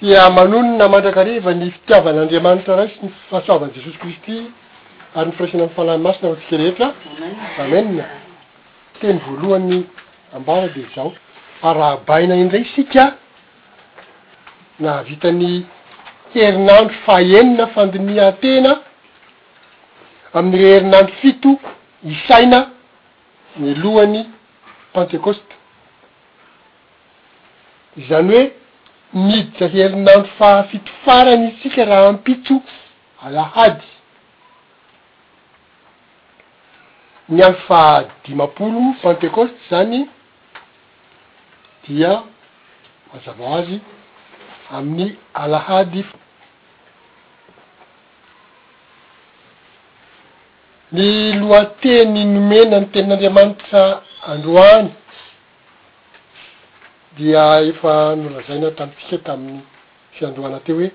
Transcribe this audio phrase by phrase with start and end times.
[0.00, 4.34] tia manonona mandraka reva ny fitiavan'andriamanitra ray sy ny fahasoavany jesosy kristy
[5.14, 6.88] ary ny firaisina am'ny fahalanymasina ho antsika rehetra
[7.62, 8.04] amenna
[9.00, 9.78] teny voalohany
[10.36, 11.12] ambara de zao
[11.68, 13.04] arrahabaina indray sika
[14.84, 15.54] nahavitan'ny
[16.34, 18.72] herinandro faenina fandiny atena
[20.34, 21.54] amin'nyre herinandro fito
[22.14, 22.60] isaina
[23.58, 24.22] ny alohany
[24.94, 25.54] pentecôste
[28.02, 28.46] izany hoe
[29.14, 32.62] nidijaherinando fahafito farany iitsika raha ampitso
[33.24, 33.84] alahady
[37.28, 40.08] ny any fa dimapolo mo pentecoste zany
[41.88, 42.22] dia
[43.12, 43.78] mazava azy
[44.70, 46.04] amin'ny alahady
[50.92, 53.82] ny lohateny nomena ny ten'andriamanitra
[54.26, 54.94] androany
[57.16, 59.60] dia efa norazaina tamintsika tamin'ny
[60.16, 60.90] fiandohana teo hoe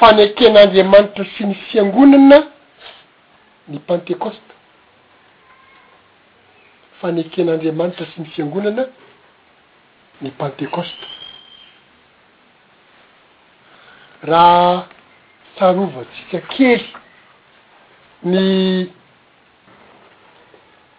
[0.00, 2.38] faneken'andriamanitra sy ny fiangonana
[3.70, 4.52] ny pantecoste
[7.00, 8.84] faneken'andriamanitra sy ny fiangonana
[10.22, 11.06] ny pantecoste
[14.26, 14.88] raha
[15.58, 16.82] sarovatsisakely
[18.24, 18.42] ny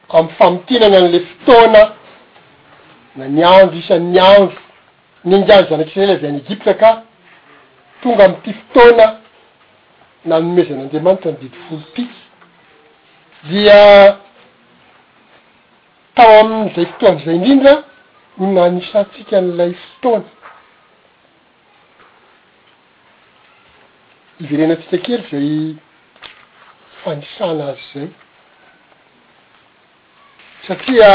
[0.10, 1.97] amn'ny famitinana an'le fotoana
[3.18, 4.58] na niandro isan niandro
[5.26, 6.90] nyangazo zanatriirela zay any egypta ka
[8.02, 9.08] tonga ami'yity fotoana
[10.30, 12.18] na nomezan'andiamanitra nydidy folo tiky
[13.50, 13.80] dia
[16.16, 17.74] tao ami'izay fotoana zay indrindra
[18.38, 20.30] noo nanisatsika n'ilay fotoana
[24.42, 25.48] iverena atsika kely zay
[27.02, 28.10] fanisana azy zay
[30.68, 31.12] satria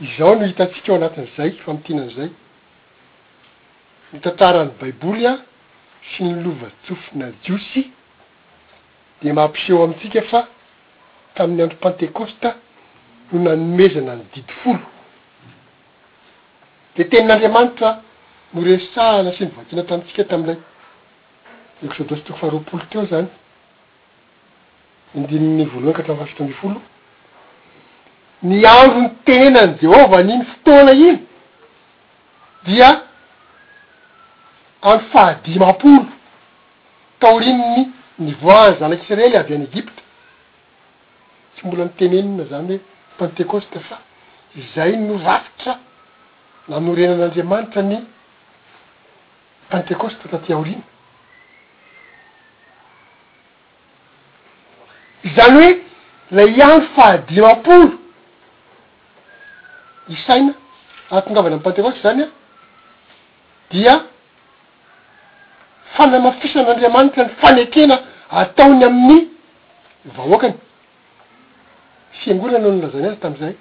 [0.00, 2.28] izaho no hitatsika eo anatin'izay famitinan'izay
[4.12, 5.32] nitantarany baiboly a
[6.10, 7.82] sy nilovatsofina jiosy
[9.22, 10.40] de maampiseo amintsika fa
[11.34, 12.48] tamin'ny andro pentecosta
[13.32, 14.80] no nanomezana ny didi folo
[16.96, 17.88] de tenin'andriamanitra
[18.54, 20.58] moresana sy nivakina tantsika tam'ilay
[21.86, 23.28] exodosy toko faharoapolo teo zany
[25.16, 26.80] indininy voaloany katray fafitongy folo
[28.42, 31.18] ny andro ny tenenany jehovah nyiny fotoana iny
[32.66, 32.88] dia
[34.82, 36.06] anro fahadi mampolo
[37.20, 37.86] taorini ny
[38.18, 40.02] nivoaan zalak'israely avy any egypta
[41.54, 42.80] tsy mbola nitenenina zany hoe
[43.18, 43.96] pentecoste fa
[44.56, 45.72] izay no rafitra
[46.68, 47.96] na norenan'andriamanitra ny
[49.70, 50.88] pentecoste ta tiaorinna
[55.36, 55.74] zany hoe
[56.30, 58.01] lay andro fahadi mampolo
[60.08, 60.52] isaina
[61.10, 62.26] ahatongavana am pateovaotry zany a
[63.72, 63.94] dia
[65.94, 67.96] fanamafisan'andriamanitra ny fanekena
[68.30, 69.22] ataony amin'ny
[70.16, 70.56] vahoakany
[72.20, 73.54] fiangonana ao ny lazany azy tam'izay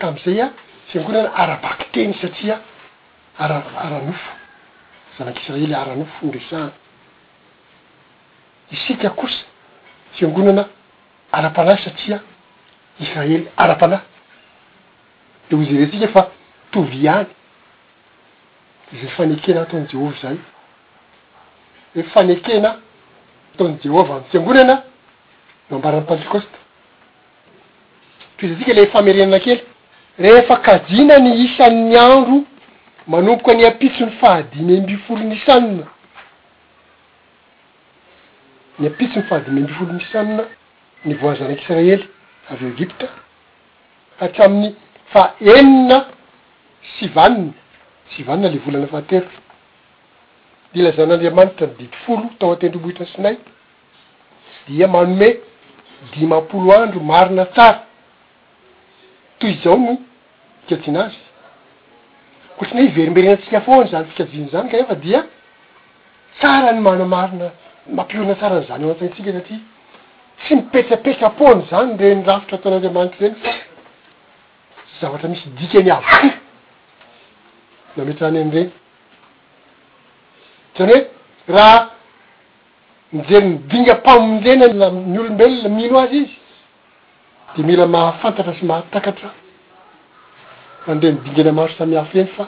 [0.00, 0.52] tam'izay a
[0.90, 2.56] fiangonana arabaky teny satria
[3.42, 4.30] ara- ara-nofo
[5.16, 6.58] zanak'isiraely aranofo ndresa
[8.74, 9.42] isika kosa
[10.14, 10.64] fiangonana
[11.32, 12.18] ara-panahy satria
[13.00, 14.00] israely ara-panahy
[15.50, 16.30] de hoy za re tsika fa
[16.70, 17.26] tovy iany
[18.92, 20.38] zaefanekena ataony jehova za i
[21.96, 22.76] re fanekena
[23.54, 24.82] ataony jehova am'ny fiangonana
[25.70, 26.58] no ambaran'ny pentekôsta
[28.38, 29.64] toizatsika le famerenana kely
[30.18, 32.44] rehefa kajina ny isan'ny andro
[33.08, 35.84] manomboka ny apitso ny fahadimy ambifolo nysanina
[38.78, 40.44] ny apitso ny fahadimy ambifolo nisanina
[41.04, 42.08] ny voaza anak'israely
[42.52, 43.06] avy eo egypta
[44.18, 44.72] fahatraamin'ny
[45.14, 45.22] fa
[45.56, 45.98] enina
[46.96, 47.52] sivanina
[48.12, 49.30] sy vanina lay volana fahateri
[50.72, 53.36] di lazan'andriamanitra nydidi folo tao a-tendrombohitra sinay
[54.66, 55.28] dia manome
[56.12, 57.80] dimampolo andro marina tsara
[59.38, 59.92] toy zao no
[60.60, 61.18] fikajina azy
[62.56, 65.20] koatriny hoe iverimberena atsika fao any zany fikajiny zany ka refa dia
[66.38, 67.46] tsara ny manamarina
[67.96, 69.60] mampiorina tsaranyizany eo an-tsaitsika satria
[70.38, 73.52] tsy mipetapekapony zany reny rafitra ataon'anriamanitra reny fa
[75.00, 76.04] zavatra misy dika ny av
[77.96, 78.70] na metra any any reny
[80.76, 81.00] zany hoe
[81.56, 81.78] raha
[83.12, 84.76] nijeri nidinga mpaominireny
[85.12, 86.36] ny olombelona mino azy izy
[87.56, 89.30] de mila mahafantatra sy mahatakatra
[90.86, 92.44] mandeha midingana maro samyafa eny fa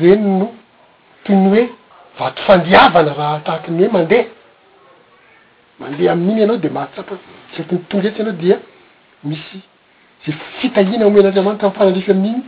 [0.00, 0.46] reny no
[1.24, 1.64] toyny hoe
[2.18, 4.37] vato fandiavana raha atahakiny hoe mandeha
[5.80, 7.14] mandeha amin'iny ianao de mahatsapa
[7.52, 8.56] tsyatonny tonga etsy ianao dia
[9.24, 9.58] misy
[10.26, 12.42] ze fitahina omena andriamanitra fanalefy amin'iny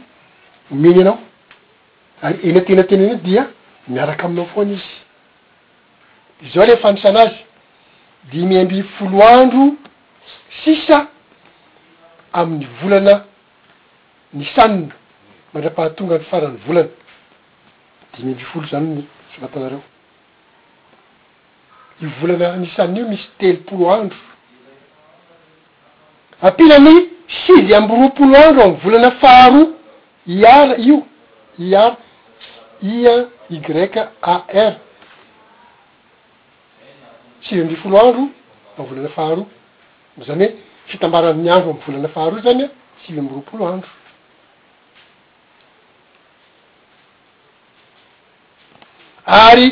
[0.73, 1.17] omeny ianao
[2.23, 3.43] ary enatenatena enao dia
[3.89, 4.95] miaraka aminao foan'izy
[6.53, 7.39] zaho le fanisana azy
[8.31, 9.73] dimy amby folo andro
[10.65, 11.07] sisa
[12.33, 13.15] amin'ny volana
[14.35, 14.95] ny sanina
[15.53, 16.89] mandra-pahatonga farany volana
[18.15, 19.03] dimy amby folo zany ny
[19.35, 19.83] sinatanareo
[22.03, 24.19] i volana misan'io misy telopolo andro
[26.47, 26.95] ampinany
[27.41, 29.67] sivy amby roapolo andro am volana faharoa
[30.41, 30.99] iara io
[31.71, 31.97] iara
[32.93, 33.15] ia
[33.57, 33.95] igreq
[34.33, 34.75] ar
[37.43, 38.25] tsivy amby folo andro
[38.79, 39.47] a volana faharoa
[40.27, 40.57] zany hoe
[40.91, 42.69] fitambaran'ny andro am volana faharo a zany a
[43.01, 43.91] tsivy amby roapolo andro
[49.45, 49.69] ary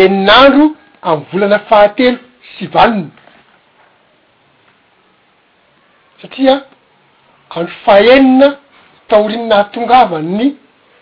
[0.00, 0.66] enin'andro
[1.02, 2.18] amy volana fahatelo
[2.58, 3.08] sivanony
[6.22, 6.54] satria
[7.50, 8.46] andro faenina
[9.08, 10.54] tahorinina hatongavan ny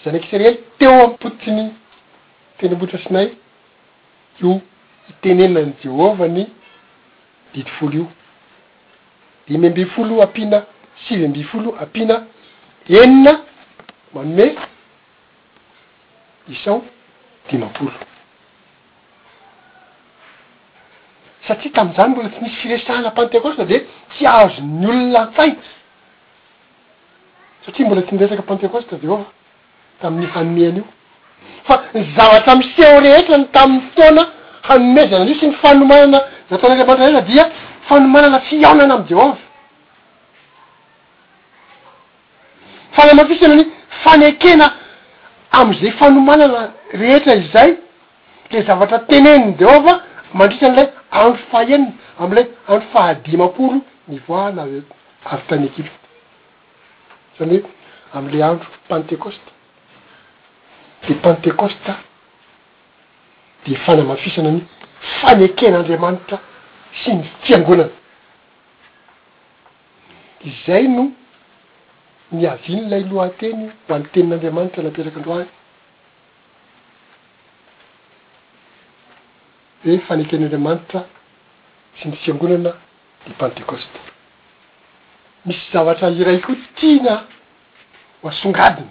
[0.05, 1.67] zanak'israely teo amy potitriny
[2.59, 3.29] teny boitrasinay
[4.43, 4.61] io
[5.07, 6.47] hiteneina ny jehovah ny
[7.55, 8.07] didy folo io
[9.47, 10.59] dimy amby foloi ampina
[11.07, 12.15] sivy amby folo ampina
[12.89, 13.33] enina
[14.15, 14.53] manomey
[16.53, 16.83] isao
[17.51, 17.93] dimapolo
[21.51, 23.77] satria tam'izany mbola tsy misy firesahna pantekosta de
[24.15, 25.59] tsy azony olona faity
[27.67, 29.27] satria mbola tsy niresaka pantekosta jehova
[30.01, 30.85] tamin'nifanome ana io
[31.67, 34.23] fa ny zavatra miseho rehetra ny tamin'ny ftona
[34.69, 36.21] hanomezana an io sy ny fanomanana
[36.51, 37.45] zataon'anriamanitra rehetra dia
[37.89, 39.37] fanomanana fiaonana am' jehova
[42.93, 43.67] fa na mafisy many
[44.05, 44.67] fanekena
[45.59, 46.61] am'izay fanomanana
[46.93, 47.71] rehetra izay
[48.51, 49.93] le zavatra teneniny jehova
[50.35, 51.87] mandritra an'ilay andro faanina
[52.19, 53.77] am'ilay andro fahadimapolo
[54.09, 54.81] ny voa na hoe
[55.33, 55.97] avytany egipte
[57.39, 57.71] zany hoe
[58.17, 59.51] am'ilay andro pantecoste
[61.07, 61.93] de pantecosta
[63.67, 64.63] de fanamafisana ny
[65.19, 66.37] faneken'andriamanitra
[67.01, 67.95] sy ny fiangonana
[70.51, 71.05] izay no
[72.39, 75.51] miaviany lay loateny ho an'no tenin'andriamanitra napetraka ndro any
[79.85, 81.01] oe faneken'andriamanitra
[81.99, 82.73] sy ny fiangonana
[83.25, 83.99] di pantekoste
[85.49, 87.15] misy zavatra iray koa tiana
[88.23, 88.91] hoasongadina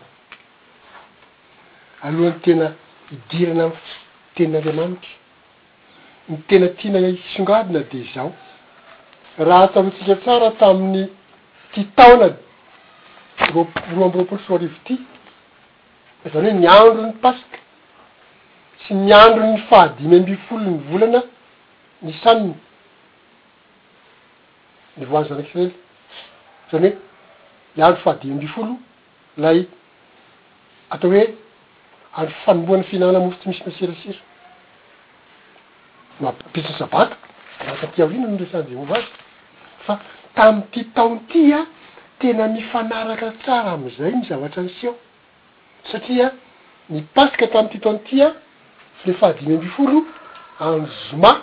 [2.01, 2.71] alohany tena
[3.11, 3.69] hidirina
[4.35, 5.09] tenin'andriamanitra
[6.29, 8.33] ny tena tiana isongadina de zao
[9.37, 11.05] raha atsavontsika tsara tamin'ny
[11.73, 12.35] titaonad
[13.53, 14.97] ro- roa m'y roaposoa arivoty
[16.33, 17.58] zany hoe niandro ny pasika
[18.83, 21.21] tsy miandro ny fahadimy ambi folo ny volana
[22.03, 22.55] ny saniny
[24.97, 25.71] nivoany zanaksrely
[26.71, 26.97] zany hoe
[27.75, 28.73] miandro fahadimy amby folo
[29.43, 29.59] lay
[30.89, 31.25] atao hoe
[32.17, 34.19] andro fanomboana fihinanna mofo tsy misy masirasira
[36.21, 37.17] mapisiny sabata
[37.65, 39.11] raraka ty ao rina nodresanydemova azy
[39.87, 39.99] fa
[40.35, 41.65] tam'y ity taonty a
[42.19, 44.95] tena mifanaraka tsara am'izay ny zavatra anysyao
[45.91, 46.31] satria
[46.89, 48.29] mipasika tamn'yity taon ty a
[49.03, 50.05] fle fahadimy ambi folo
[50.59, 51.41] any zoma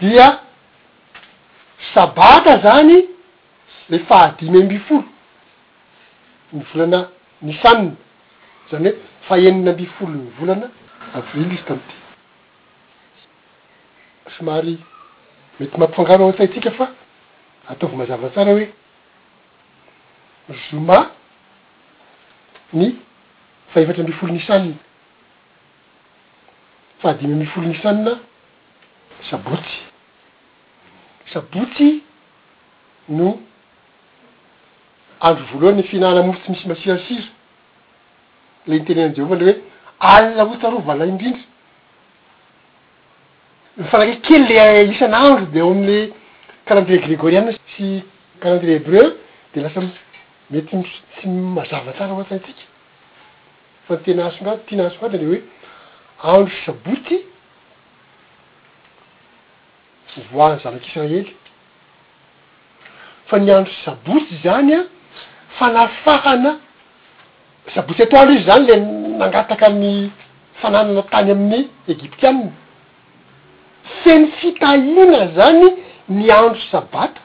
[0.00, 0.40] dia
[1.94, 3.04] sabata zany
[3.90, 5.04] le fahadimy ambifolo
[6.52, 7.08] ny volana
[7.42, 7.92] nysanina
[8.70, 8.98] zany hoe
[9.28, 10.70] faenina ambifolo ny volana
[11.14, 11.94] avy elo izy tamy ty
[14.38, 14.78] somary
[15.60, 16.88] mety mampofangaro a an-tsaitsika fa
[17.68, 18.68] ataovy mazavatsara hoe
[20.70, 21.10] zoma
[22.72, 22.92] ny
[23.72, 24.76] fahevatra ambifolo nysanina
[27.04, 28.12] fadimy mi folo gnyisanina
[29.30, 29.76] sabotsy
[31.32, 31.88] sabotsy
[33.18, 33.28] no
[35.26, 37.26] andro voalohany ny fihinala mofo tsy misy masirasira
[38.68, 39.52] ley intene an' jehovah dre
[40.06, 41.44] hoe alinahota rovala indrindra
[43.78, 45.98] mifaraky kely le isanaandro de ao am'le
[46.68, 47.86] calendria gregorianna sy
[48.42, 49.06] calendria hebreu
[49.52, 49.78] de lasa
[50.50, 52.64] mety mtsy mazavatsara oha-tsatsika
[53.86, 55.40] fa nytena asonga tiana asonga de re hoe
[56.22, 57.20] andro saboty
[60.30, 61.34] nvoahany zanak'israely
[63.30, 64.82] fa ny andro sabotsy zany a
[65.58, 66.52] fanafahana
[67.74, 68.76] sabotsy ato aloh izy zany le
[69.18, 70.10] nangataka ny
[70.62, 72.52] fananana tany amin'ny egiptianina
[74.04, 75.66] feni fitahina zany
[76.08, 77.20] ny andro sabata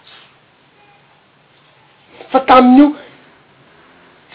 [2.31, 2.87] fa tamin'io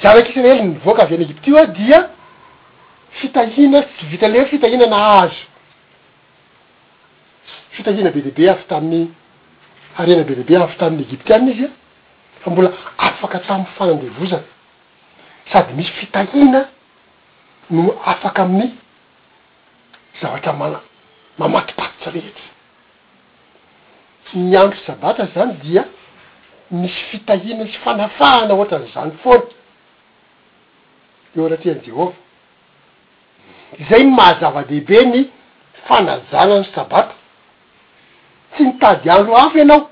[0.02, 2.08] zanak'israely nyvoaka avy any egipty io a dia
[3.20, 5.44] fitahina ty vita lehoe fitahina na azo
[7.76, 9.08] fitahina be debe avy tamin'ny
[9.96, 11.68] harena be debe avy tamin'ny egipty ana izy a
[12.42, 12.70] fa mbola
[13.06, 14.42] afaka taminny fanandehvosana
[15.52, 16.60] sady misy fitahina
[17.70, 18.72] no afaka amin'ny
[20.20, 20.82] zavatra mala-
[21.38, 22.44] mamatipatitsa rehetra
[24.42, 25.82] ny andro sabata zany dia
[26.80, 29.46] misy fitahina sy fanafahana ohatran'izany foana
[31.36, 32.14] eo anatrian' jehova
[33.90, 35.24] zay ny mahazava-behibe ny
[35.88, 37.14] fanajana ny sabata
[38.54, 39.90] tsy mitady andro hafo ianao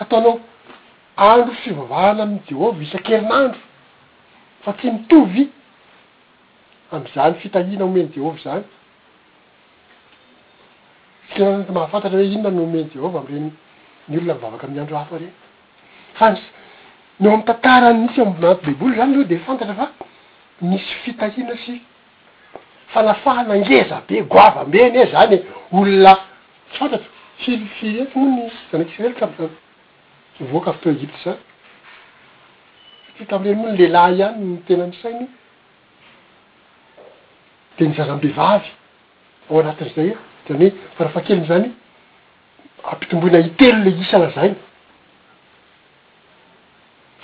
[0.00, 0.40] ataonao
[1.28, 3.60] andro fivavahana amny jehova isan-kerin'andro
[4.64, 5.48] fa tsy mitovi
[6.92, 8.64] am'izany fitahina homeny jehova zany
[11.30, 13.50] ska mahafantatra hoe inona no omeny jehova amreny
[14.08, 15.34] ny olona mivavaka am'ny andro hafa reny
[16.14, 16.34] fa
[17.20, 19.86] no amy tantaran nisy ammanaty beiboly zany aloha de fantatra fa
[20.60, 21.82] misy fitahiana si
[22.94, 25.42] fanafahanangeza be goava mbeny e zanye
[25.72, 27.06] olona tsy fantatro
[27.42, 29.48] firyfiry ety moa ny zanak'y israely tamza
[30.50, 31.38] voaka avy to egypta zany
[33.06, 35.26] satia tam reny moa ny leilahy ihany ny tena ny sainyi
[37.78, 38.70] de nyzazam-be vavy
[39.50, 40.10] ao anatin' zay
[40.48, 41.68] zany hoe fa raha fa keliny zany
[42.92, 44.54] ampitomboina hitelo le isana zany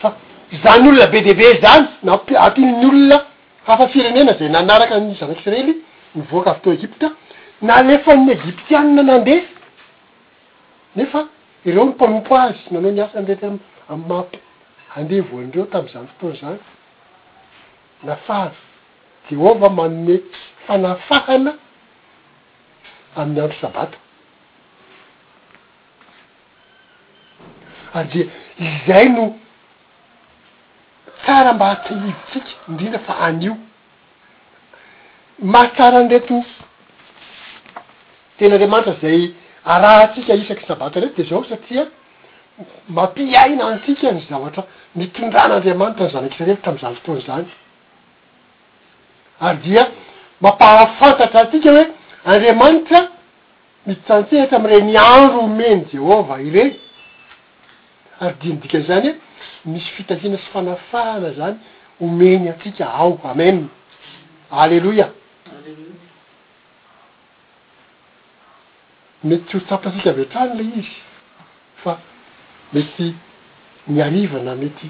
[0.00, 0.14] fa
[0.62, 3.18] zany olona be deibe zany napi-atinny olona
[3.66, 5.75] hafa firenena zay nanaraka ny zanak'israely
[6.14, 7.11] nyvoaka avy to egypta
[7.62, 9.46] na lefa n'ny egyptyiani na nandeha
[10.96, 11.28] nefa
[11.64, 14.38] ireo no mpanompo azy nanao niasa nrety amy mampy
[14.94, 16.58] handehavoan' ireo tam'zany fotoany zany
[18.06, 18.50] nafahay
[19.30, 21.52] jehova maomeky fanafahana
[23.16, 23.99] amin'ny andro sabata
[27.94, 28.30] ary de
[28.66, 29.35] izay no
[31.26, 33.56] tsara mba hataivytsika indrinda fa anio
[35.52, 36.45] mahatsara an reto
[38.38, 39.21] tenaandriamanitra zay
[39.75, 41.85] araha ntsika isaky y sabata rety de zao satria
[42.88, 44.62] mampiaina antika ny zavatra
[44.99, 47.47] mitondranaandriamanitra ny zanak'isarehfa tami'y zany fotoanyizany
[49.40, 49.83] ary dia
[50.40, 51.87] mampahafantatra tika hoe
[52.26, 53.00] andriamanitra
[53.87, 56.73] mitsantsehatra amyre ny andro omeny jehova ireny
[58.21, 59.25] ary dinydikan'zany he
[59.66, 61.56] misy fitahiana sy fanafahana zany
[62.00, 63.58] homeny atsika ao amen
[64.62, 65.11] allelouiaeloia
[69.28, 70.90] mety tsy hotsapo atsika avy atrany lay izy
[71.82, 71.92] fa
[72.75, 73.06] mety
[73.94, 74.87] niarivana mety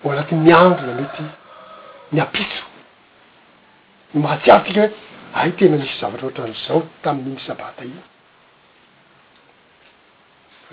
[0.00, 1.24] ho anatimiandro na mety
[2.14, 2.64] niapitso
[4.12, 4.90] ny mahatsiaro tsika hoe
[5.40, 8.00] ay tena misy zavatra ohatran'izao tamin'n'ny sabata iny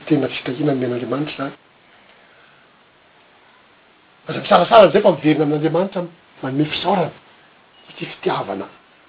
[0.08, 1.56] tena fitahina ny men'andriamanitra zany
[4.28, 6.04] za misarasara mizay fa miverina aminyandriamanitra
[6.42, 7.12] manome fisaôrana
[7.88, 8.66] sati fitiavana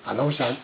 [0.07, 0.57] anao zany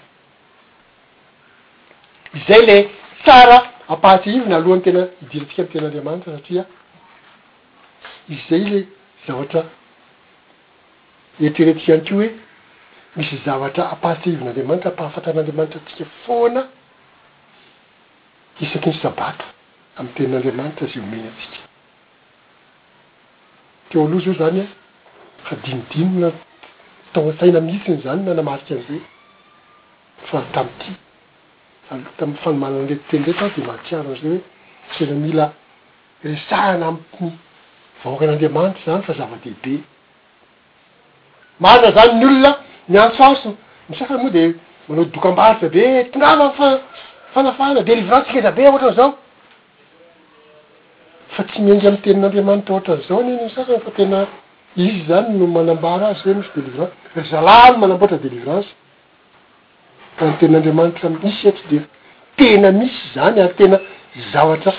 [2.38, 2.76] izay le
[3.24, 3.56] tsara
[3.94, 6.64] apahatseivina alohany tena hidirantsika amiy ten'anriamanitra satria
[8.34, 8.80] izay le
[9.26, 9.60] zavatra
[11.46, 12.28] etiretsika iany keo hoe
[13.16, 16.62] misy zavatra apahatseivin'andriamanitra ampahafataan'andriamanitra tsika fôana
[18.64, 19.44] isaky ny sabaty
[19.98, 21.73] amny tenin'andriamanitra zay omeny atsika
[23.90, 24.64] teo aloha z o zany
[25.46, 26.30] fadinidinona
[27.10, 29.00] atao a-saina mihisyny zany manamariky amizay
[30.30, 30.90] fa tam ty
[32.18, 35.46] tamy fanomanana reyteli nreky ho de mahatsiara mzay hoe sana mila
[36.24, 37.32] resaana amtny
[38.02, 39.74] vahoakan'anreamanitry zany fa zava-dehibe
[41.60, 42.52] marina zany ny olona
[42.88, 43.48] miantsoanso
[43.88, 44.44] misasa moa de
[44.88, 49.12] manao dokam-bary zabe tinavafa-fanafana deriveranytsika zabe ohatrany zao
[51.36, 54.18] fa tsy miainga amy tenin'andriamanitra ohatra nzao ny iny n saanfa tena
[54.84, 58.70] izy zany no manambara azy emisy dlivrane ry zalano manamboatra delivrance
[60.18, 61.76] rah no tein'andriamanitra misy tde
[62.38, 63.76] tena misy zany ary tena
[64.32, 64.72] zavatra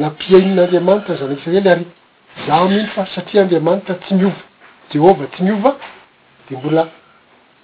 [0.00, 1.84] napiainn'andriamanitra zanaisraely ary
[2.46, 4.40] za miiny fa satria anriamanitra tsy miova
[4.92, 5.72] jehova tsy miova
[6.48, 6.82] de mbola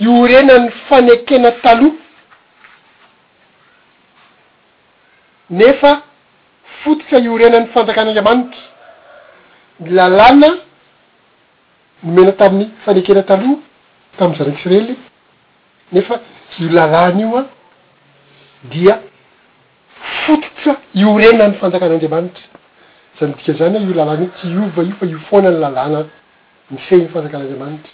[0.00, 1.98] io renany fanekena taloha
[5.58, 5.92] nefa
[6.84, 8.60] fototra io renan'ny fanjakan'andriamanitra
[9.84, 10.48] ny lalàna
[12.02, 13.60] nomena tamin'ny fanekena taloha
[14.18, 14.94] tamin'ny zanak'israely
[15.92, 16.14] nefa
[16.60, 17.46] io lalana io an
[18.70, 18.94] dia
[20.22, 22.44] fototra io rena ny fanjakan'andriamanitra
[23.18, 26.00] zany dikan'zany io lalana io tsy iova io fa io foanany lalàna
[26.70, 27.90] ny feiny fanjakan'andriamanitra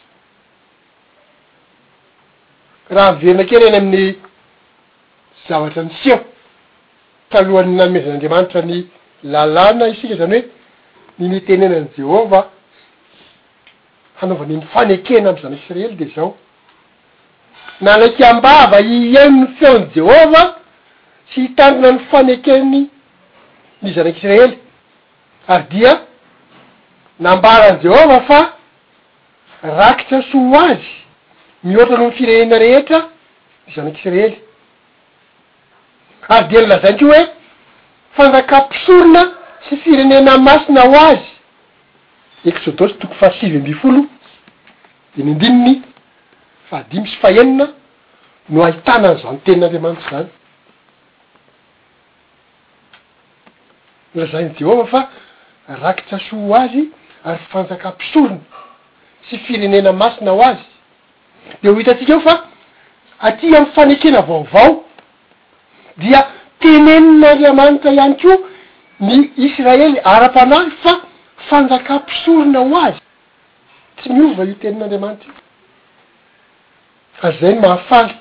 [2.96, 4.08] raha verinake reny amin'ny
[5.48, 6.16] zavatra ny sia
[7.30, 8.78] talohanynanomezan'andriamanitra ny
[9.32, 10.48] lalàna isika zany hoe
[11.18, 12.40] nynitenenan' jehova
[14.20, 16.36] hanaovany mi fanekena amy zanak'isiraely de zao
[17.80, 20.56] na laiky ambava ien no feony jehova
[21.32, 22.88] sy hitandona ny fanekeny
[23.82, 24.58] ny zanak'isiraely
[25.48, 25.92] ary dia
[27.20, 28.40] nambaran' jehovah fa
[29.62, 30.90] rakitra sy ho azy
[31.64, 33.00] mihoatra no firenena rehetra
[33.66, 34.38] nyzanak'isiraely
[36.28, 37.26] ary dia ny lahazany keoa hoe
[38.16, 39.22] fanjakampisorona
[39.68, 41.29] sy firenena masina ho azy
[42.44, 44.06] exodôsy toko fahasivy ambi folo
[45.16, 45.82] de nindininy
[46.70, 47.66] fa adimy sy faenina
[48.48, 50.28] no ahitanany zany tein'andramanitra zany
[54.14, 55.02] ra zany jehovah fa
[55.68, 56.84] rakitrasoa azy
[57.24, 58.38] ary fanjakampisorona
[59.26, 60.64] tsy firenena masina aho azy
[61.62, 62.44] de ho hitatsika eo fa
[63.20, 64.84] atia amy fanekena vaovao
[65.98, 66.26] dia
[66.60, 68.40] tenenin'andriamanitra ihany ko
[69.00, 70.99] ny israely ara-panazy fa
[71.50, 73.00] fanjakampisorona ho azy
[73.98, 75.32] tsy miova io tenin'andriamanitry
[77.20, 78.12] fary zay no mahafaly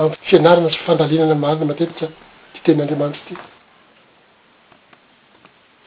[0.00, 2.06] amy fianarana sy fandalinana malina matetika
[2.54, 3.34] tytenin'andriamanitry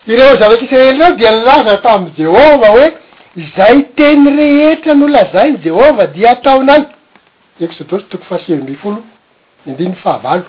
[0.01, 2.88] ty ireo zavak'israely reo de lalana tam'y jehovah hoe
[3.58, 6.81] zay teny rehetra n'ola zayny jehova dia ataonay
[7.67, 9.00] exodôsy toko fahasieviam-bi folo
[9.74, 10.46] ndiny fahavalo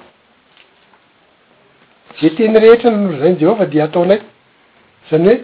[2.20, 4.20] zay teny rehetra nolazayny jehova di ataonay
[5.10, 5.38] zany hoe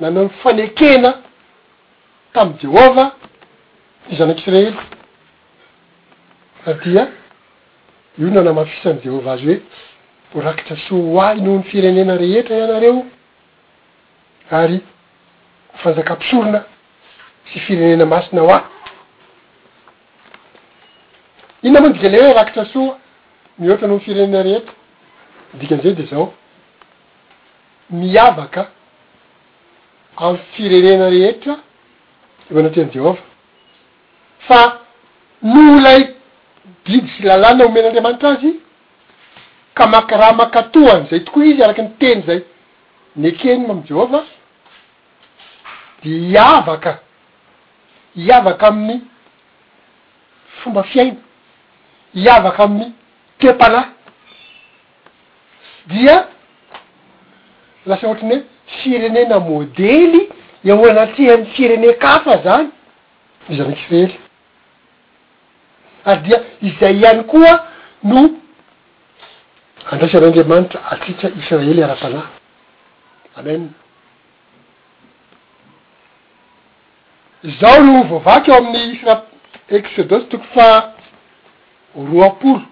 [0.00, 1.14] nanao ny fanekena
[2.32, 3.12] tamn'y jehôvah
[4.10, 4.74] yzanak'isiraely
[6.64, 7.08] satria
[8.18, 9.46] io nana mahafisany jehovah azy
[10.32, 13.06] hoe orakitra soa hoa ino ny firenena rehetra ianareo
[14.50, 14.82] ary
[15.84, 16.64] fanjakam-pisorona
[17.52, 18.64] sy firenena masina hoa
[21.62, 22.98] inona moan dika ley hoe rakitra soa
[23.58, 24.72] mihoatra noho no firenena rehetra
[25.54, 26.34] dika an'izay de zao
[27.90, 28.68] miavaka
[30.16, 31.56] amny firerena rehetra
[32.50, 33.18] emo anatrean' jehovah
[34.48, 34.60] fa
[35.42, 36.02] noh ilay
[36.86, 38.52] didi sy lalàna omen'andriamanitra azy
[39.74, 42.40] ka makiraha makatohany zay tokoa izy araky ny teny zay
[43.16, 44.20] nykenymo am'y jehova
[46.02, 46.92] de hiavaka
[48.16, 49.00] hiavaka amin'ny
[50.62, 51.16] fomba fiaina
[52.14, 52.92] hiavaka amin'ny
[53.38, 53.86] teo-panay
[55.84, 56.16] sdia
[57.86, 60.28] lasa ohatrany e tsirenena modely
[60.64, 62.68] iehoanatihany tsirene kafa zany
[63.48, 64.12] izy amykrely
[66.04, 67.52] ary dia izay ihany koa
[68.02, 68.20] no
[69.90, 72.28] andraisaray anreamanitra atsitra israely arasanahy
[73.36, 73.68] amena
[77.60, 79.14] zaho no voavaky eo amin'ny isra
[79.76, 80.66] exodosy toko fa
[82.12, 82.62] roapolo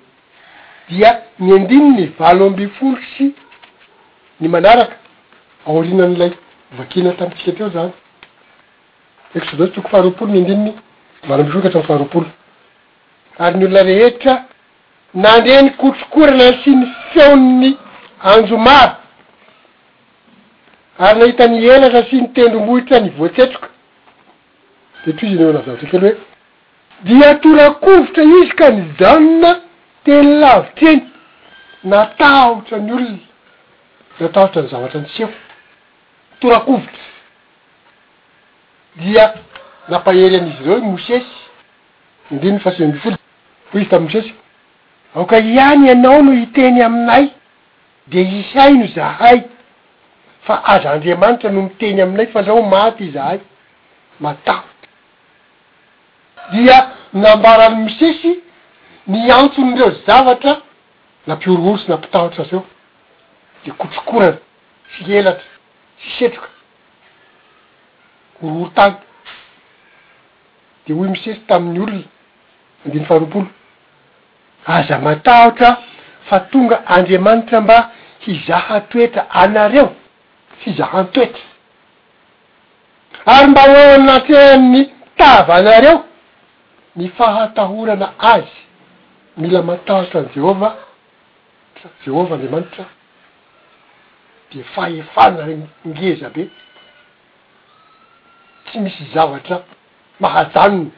[0.89, 3.35] dia ny andimy ny valo amby folo sy
[4.41, 5.02] ny manaraka
[5.67, 6.31] aorinan'ilay
[6.79, 7.91] vakina tamitsika teo zany
[9.35, 10.73] eko sa dao tsy toko faharoapolo niandininy
[11.29, 12.27] valambisotaatra n faharoapolo
[13.39, 14.45] ary ny olona reheitra
[15.15, 17.77] nandre nikotrokorana sy ny feonny
[18.23, 18.95] anjomaro
[20.99, 23.67] ary nahitanielatra sy nitendrombohitra nivoatsetriko
[25.07, 26.17] de troiziny eo lazavatra kelo hoe
[27.05, 29.61] dia torakovotra izy ka nijanona
[30.05, 31.07] teny lavitra eny
[31.85, 33.19] natahotra ny olona
[34.21, 35.33] nataotra ny zavatra ny seko
[36.43, 37.03] torakovotra
[38.97, 39.35] dia
[39.89, 41.31] napahery an'izy reo i mosesy
[42.31, 43.17] indrinyy fa asimbifolo
[43.73, 44.35] hoy izy tamyy mosesy
[45.15, 47.31] aoka iany ianao no iteny aminay
[48.07, 49.43] de hisaino zahay
[50.47, 53.41] fa azaandriamanitra no miteny aminay fa zao maty zahay
[54.21, 54.89] matahot
[56.53, 56.79] dia
[57.13, 58.41] nambarany mosesy
[59.07, 60.57] niantsony reo zavatra
[61.27, 62.65] nampiorooro sy nampitahotra azeo
[63.67, 64.37] le kotrokorany
[64.89, 65.49] tsy helatra
[66.03, 66.49] tsisetroka
[68.43, 68.95] oroorotany
[70.87, 72.01] de hoy misesy tamin'ny olona
[72.85, 73.47] andiny faharoapolo
[74.75, 75.69] aza matahotra
[76.29, 77.77] fa tonga andriamanitra mba
[78.27, 79.89] hizahatoetra anareo
[80.63, 81.45] fizahantoetra
[83.35, 84.79] ary mba honatrehany
[85.19, 85.99] tava anareo
[86.97, 88.51] ny fahataholana azy
[89.41, 90.69] mila matahotra an jehova
[92.05, 92.85] jehovah andriamanitra
[94.55, 95.45] de fahefana
[95.87, 96.51] ngeza be
[98.67, 99.57] tsy misy zavatra
[100.21, 100.91] mahajanony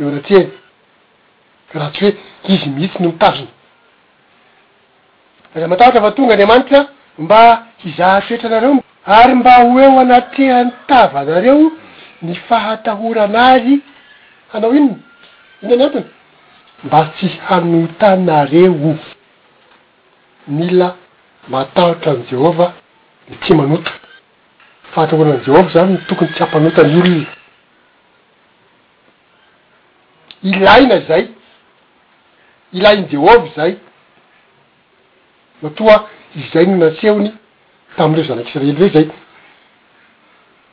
[0.00, 0.46] eo anateay
[1.74, 2.12] raha tsy hoe
[2.52, 3.48] izy mihitsy ny mitaziny
[5.54, 6.80] aza matahotra fa tonga any amanitra
[7.18, 8.74] mba izahatoetra anareo
[9.06, 11.72] ary mba ho eo anatehany tavanareo
[12.22, 13.80] ny fahatahorana ary
[14.52, 14.98] hanao inony
[15.62, 16.08] iny any antiny
[16.84, 18.96] mba tsy hanotanareo
[20.48, 20.94] mila
[21.48, 22.72] matahotra an' jehovah
[23.28, 23.92] ny tsy manota
[24.94, 27.26] fahatahoanany deo ava zany tokony tsy ampanotany olona
[30.42, 31.28] ilaina zay
[32.72, 33.72] ilainy deo avo zay
[35.62, 36.08] matoa
[36.40, 37.30] izay no nantsehony
[37.96, 39.06] tam' leo zanak'isreely rey zay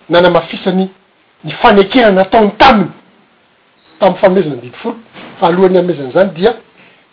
[0.10, 0.86] nanamafisany
[1.44, 2.92] ny fanekena nataony taminy
[4.00, 5.00] tamy faomezina ndidy folo
[5.42, 6.54] aalohan'ny amezana zany dia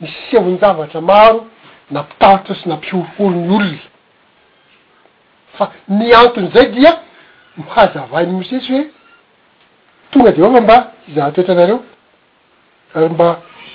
[0.00, 1.40] mis sehonjavatra maro
[1.90, 3.78] nampitarotsa sy nampihorohoro ny olona
[5.58, 6.90] fa ny antony zay dia
[7.56, 8.84] mohazavainy mosesy hoe
[10.10, 10.76] tonga deova mba
[11.14, 11.78] zaha toetra anareo
[12.94, 13.28] ary mba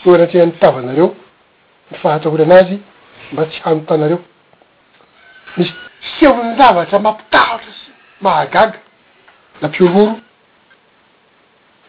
[0.06, 1.10] eo anatrehan'ni pitavanareo
[1.92, 2.78] nifahatrahory anazy
[3.32, 4.20] mba tsy hano tanareo
[5.58, 5.74] misy
[6.18, 7.92] feomny lavatra mampitahotra sy
[8.26, 8.80] mahagaga
[9.62, 10.16] lapiohoro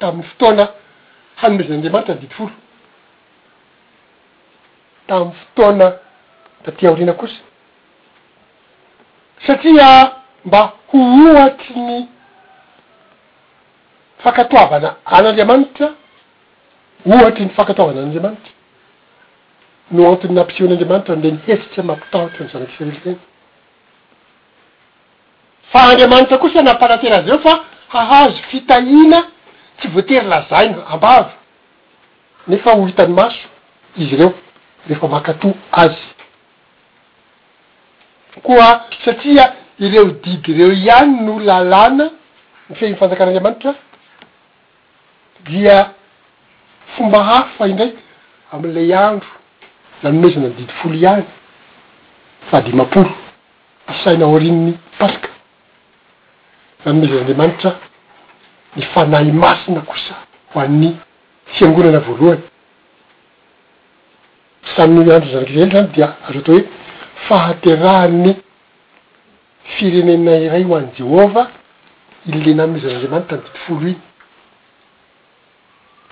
[0.00, 0.64] tamin'ny fotoana
[1.40, 2.54] hanorezin'anriamanitra any didi foro
[5.09, 5.87] tamn'y fotoana
[6.64, 7.38] da tiaorina kosy
[9.46, 10.11] satria
[10.44, 11.98] mba ho ohatry ny
[14.24, 15.88] fankatoavana an'andriamanitra
[17.12, 18.50] ohatry ny fankatoavana an'andriamanitra
[19.96, 23.16] no otin'ny nampiseho an'andriamanitra le ni hesitry a mampitahotra ny zanaki feroly zany
[25.72, 27.54] fa andriamanitra ko sanaparatera azy reo fa
[27.92, 29.18] hahazo fitahina
[29.78, 31.33] tsy voatery lazainy ambava
[32.48, 33.48] nefa ho hitany maso
[33.96, 34.33] izy reo
[34.88, 36.04] rehefa makato azy
[38.42, 39.44] koa satria
[39.79, 42.07] ireo didy ireo ihany no lalàna
[42.70, 43.75] ny feiny fanjakan'andriamanitra
[45.47, 45.77] dia
[46.97, 47.99] fomba haf fa indraika
[48.53, 49.29] ami'ilay andro
[50.03, 51.25] nanomezina ny didy folo ihany
[52.51, 53.12] fady mapolo
[53.90, 55.29] asaina o arin'ny pasika
[56.85, 57.70] nanomezanaanramanitra
[58.77, 60.14] ny fanay masina kosa
[60.53, 60.90] ho an'ny
[61.55, 62.42] fiangonana voalohany
[64.77, 66.70] samyy andro zanrakizely zany dia aro atao hoe
[67.28, 68.32] fahaterahany
[69.78, 71.48] firenena iray ho any jehovah
[72.26, 73.94] ililina ammezan'andriamanitra nytitofolo iny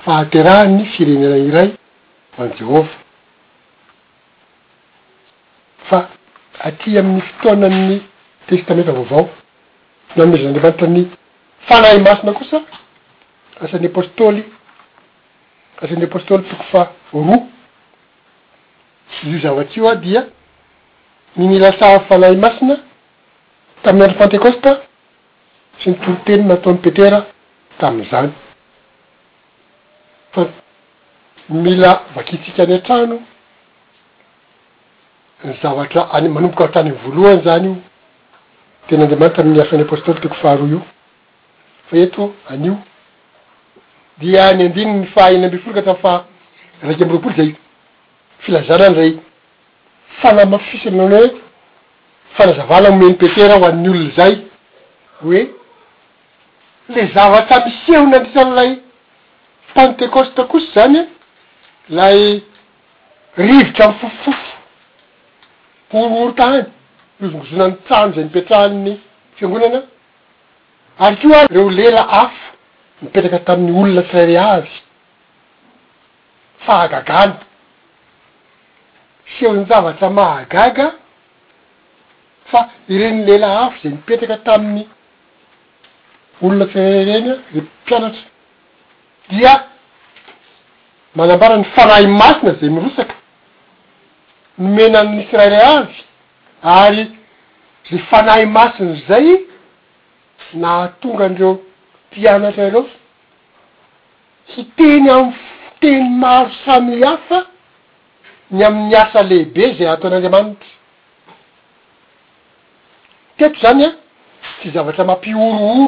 [0.05, 1.71] fahaterahany firenena iray
[2.37, 2.89] ho any jehova
[5.91, 5.99] fa
[6.69, 8.01] atria amin'ny fotoana amin'ny
[8.47, 9.29] testamentra vao avao
[10.17, 11.03] no ammezan'andriamanitra ny
[11.69, 12.59] fanay masina kosa
[13.65, 14.45] asan'ny apostoly
[15.83, 17.37] asan'ny apostôly toko fa roa
[19.31, 20.23] io zavatry io ao dia
[21.37, 22.77] nynilasafalay masina
[23.83, 24.71] tamin'ny andra fantecoste
[25.79, 27.27] tsy nytoroteny mataonny petera
[27.79, 28.31] tami'izany
[30.33, 30.47] fa
[31.49, 33.23] mila vakitsika any an-trano
[35.45, 37.81] ny zavatra any- manomboka ahatrany ny voalohany zany io
[38.89, 40.83] teny andriamantra tamin'ny afan'ny apostoly tako faharoa io
[41.89, 42.77] fa eto anio
[44.19, 46.25] dia any andiny ny fahainy ambe foloka tra fa
[46.83, 47.55] raiky am roapoly zay
[48.39, 49.19] filazana any ray
[50.21, 51.41] fanamafisy amina nao reky
[52.37, 54.35] fanazavana momeny petera ho an'n' olono zay
[55.23, 55.41] hoe
[56.93, 58.71] le zavatsa miseho na andritra am''lay
[59.75, 61.03] pentecoste akosy zany e,
[61.97, 62.43] lay
[63.37, 64.57] rivotra am' fofofofo
[65.93, 66.61] horooro -tany
[67.25, 68.93] ozongozonany trano zay mipetrahanny
[69.37, 69.81] fiangonana
[71.05, 72.47] ary keo a reo lela afa
[73.03, 74.73] mipetraka tamin'ny olona sirare azy
[76.65, 77.35] fahagagany
[79.39, 80.89] syeho ny zavatra mahagaga
[82.51, 82.61] fa
[82.95, 84.85] ireni lehilah hafa zay mipetaka tamin'ny
[86.43, 88.27] olona firrrenya re mpianatra
[89.31, 89.53] dia
[91.17, 93.15] manambara ny fanahy masina zay mirosaka
[94.59, 95.97] nomenannyisyrare azy
[96.81, 97.05] ary
[97.91, 99.27] za fanay masiny zay
[100.61, 101.53] nahatonga ndreo
[102.13, 102.85] pianatra reo
[104.55, 107.39] fiteny amy fiteny maro samyhafa
[108.53, 110.73] ny amin'ny asa lehibe zay ataon'andriamanitra
[113.41, 113.91] tety zany a
[114.59, 115.87] tsy zavatra mampiorooro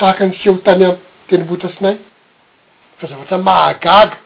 [0.00, 1.96] tahaky ny seho tany ateny mbotrasinay
[3.00, 4.18] fa zavatra mahagaga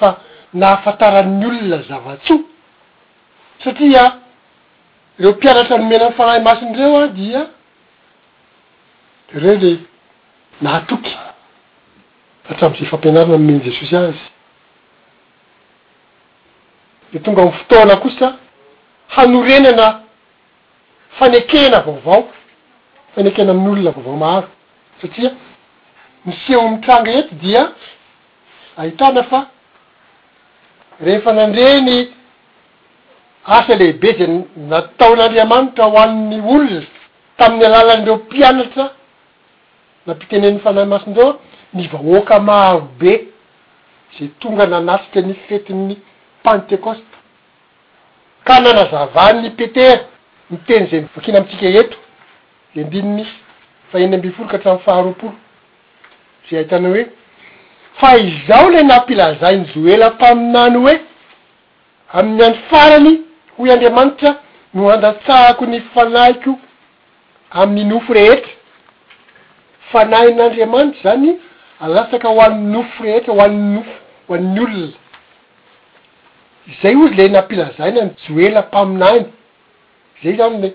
[0.00, 0.08] fa
[0.62, 2.44] naahafantarany olona zava-tsoa
[3.64, 4.02] satria
[5.20, 7.40] reo mpianatra no mena ny fanahy masiny reo a dia
[9.30, 9.72] de reo le
[10.60, 11.14] nahatoky
[12.48, 14.18] atramizay fampianarana amyminy jesosy azy
[17.12, 18.36] de tonga amiy fotoana kosa
[19.16, 20.00] hanorenana
[21.18, 22.28] fanekena vaovao
[23.14, 24.48] fanekena amin'ny olona vaovao maro
[25.02, 25.30] satria
[26.26, 27.70] miseo mitranga ety dia
[28.76, 29.40] ahitana fa
[31.00, 32.08] rehefa nandreny
[33.44, 34.26] asa lehibe za
[34.70, 36.80] nataon'andriamanitra ho anin'ny olo
[37.36, 38.86] tamin'ny alalandreo mpianatra
[40.06, 41.40] nampitenenny fanahy masindreo
[41.74, 43.24] ny vahoaka marobe
[44.18, 45.96] ze tonga nanasitenisreti'ny
[46.42, 47.04] pantecoste
[48.44, 50.04] ka nanazavanny petera
[50.50, 51.96] ni teny za ny vakina amitsika eto
[52.74, 53.30] le ndinimisy
[53.92, 55.32] fa eny ambeforoka hatramy faharoaporo
[56.50, 57.06] za ahitany hoe
[58.00, 61.00] fa izaho le nampilazainy zoelampaminany hoe
[62.12, 63.20] amin'ny any farany
[63.56, 64.34] hoy andriamanitra
[64.74, 66.58] no handatsahako ny fanahikoo
[67.50, 68.50] amin'ny nofo rehetra
[69.92, 71.38] fanahin'andriamanitry zany
[71.80, 73.92] alasaka ho anny ofo rehetra hoanny ofo
[74.28, 74.88] ho anny olona
[76.82, 79.24] zay ozy le nampilazaina ny joela mpaminany
[80.22, 80.72] zay zany le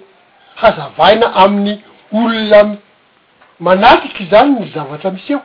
[0.55, 1.81] hazavaina amin'ny
[2.13, 2.77] olona
[3.59, 5.41] manatiky zany ny zavatra misy eo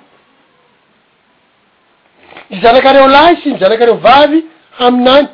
[2.51, 4.45] ny zanakareo lahy sy my zanakareo vavy
[4.79, 5.29] haminany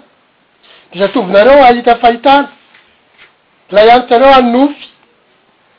[0.94, 2.48] ny satovinareo ahita fahitana
[3.70, 4.88] la antsareo aynofy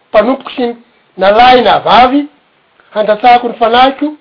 [0.10, 0.76] mpanompoky sy
[1.18, 2.28] nalaina vavy
[2.94, 4.14] handatsahako ny fanahiko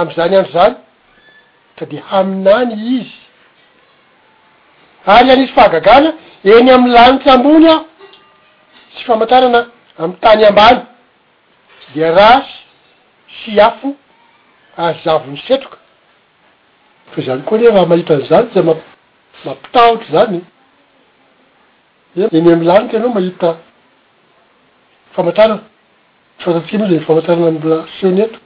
[0.00, 0.74] am'izany andro zany
[1.76, 3.14] fa de haminany izy
[5.14, 6.10] ary any izy fahagagana
[6.54, 7.82] eny amy lanity ambony ao
[8.92, 9.60] tsy famantarana
[10.02, 10.78] amy tany ambany
[11.94, 12.52] de rasy
[13.40, 13.88] sy afo
[14.84, 15.78] ahzavony setroka
[17.12, 18.82] fa zany koa nefa mahitany zany tza ma-
[19.44, 20.40] mampitahotry zany
[22.16, 23.50] ne eny amy lanity anao mahita
[25.16, 25.62] famatarana
[26.42, 28.45] fantatsika moha zay famantarana amla seonetoky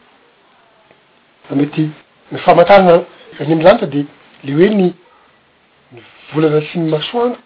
[1.50, 1.88] fmety
[2.32, 2.96] ny famantarana
[3.40, 4.00] any amy lanitra de
[4.46, 4.86] le hoe ny
[5.92, 6.00] ni
[6.32, 7.40] volana sy ny masoandro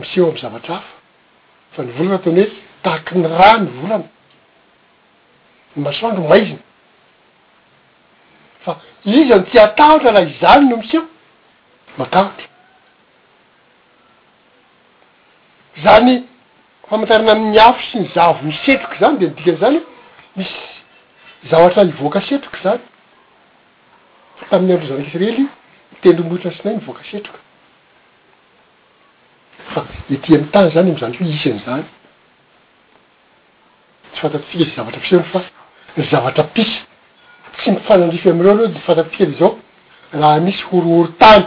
[0.00, 0.82] miseho am zavatrafa
[1.74, 2.50] fa ny volana teny hoe
[2.84, 4.06] tahaky ny ra ny volana
[5.76, 6.58] ny masoandro maiziny
[8.66, 8.72] fa
[9.16, 11.02] iza ny ti atahotra laha izany no misyo
[11.98, 12.44] mataty
[15.84, 16.14] zany
[16.90, 19.78] famantarana amny afo sy ny zavo ny setroky zany de nidika zany
[20.36, 20.58] misy
[21.50, 22.82] zaoatra nivoaka setroky zany
[24.50, 25.42] tamin'ny andro zanak'isreely
[25.94, 27.40] mitendrombohitra sinay mivoaka setroka
[29.72, 29.80] fa
[30.14, 31.82] ety am'y tany zany amzandreo isany zany
[34.12, 35.42] tsy fantatfika y zavatra pisa
[35.96, 36.76] ny fa zavatra pisy
[37.58, 39.52] tsy mifanandrify amireo aloha sy fantatfika ly zao
[40.20, 41.44] raha misy horohoro tany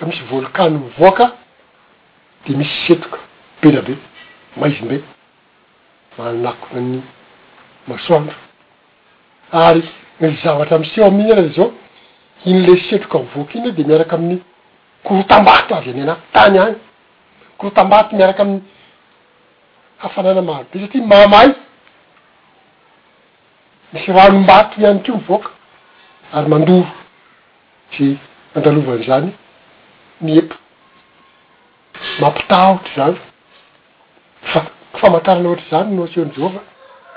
[0.00, 1.26] ka misy volikany mivoaka
[2.46, 3.18] de misy setoka
[3.62, 3.94] bela be
[4.56, 5.02] maizimbe
[6.16, 7.02] manakonany
[7.86, 8.34] masoandro
[9.52, 9.84] ary
[10.20, 11.70] ny zavatra amyseo amn'iny ara zao
[12.50, 14.38] iny le setroka mivoaka iny de miaraka amin'ny
[15.06, 16.74] korotam-bato avy any anapy tany any
[17.58, 18.62] korotam-bato miaraka amin'ny
[20.02, 21.48] hafanana maro de satria mamay
[23.92, 25.50] misy ranombato iany keo mivoaka
[26.32, 26.86] ary mandoro
[27.94, 28.12] sy
[28.58, 29.32] andalovany zany
[30.20, 30.56] miepo
[32.20, 33.16] mampita ohatry zany
[34.52, 34.60] fa
[34.94, 36.60] kfamantarana ohatra zany no sehony jehova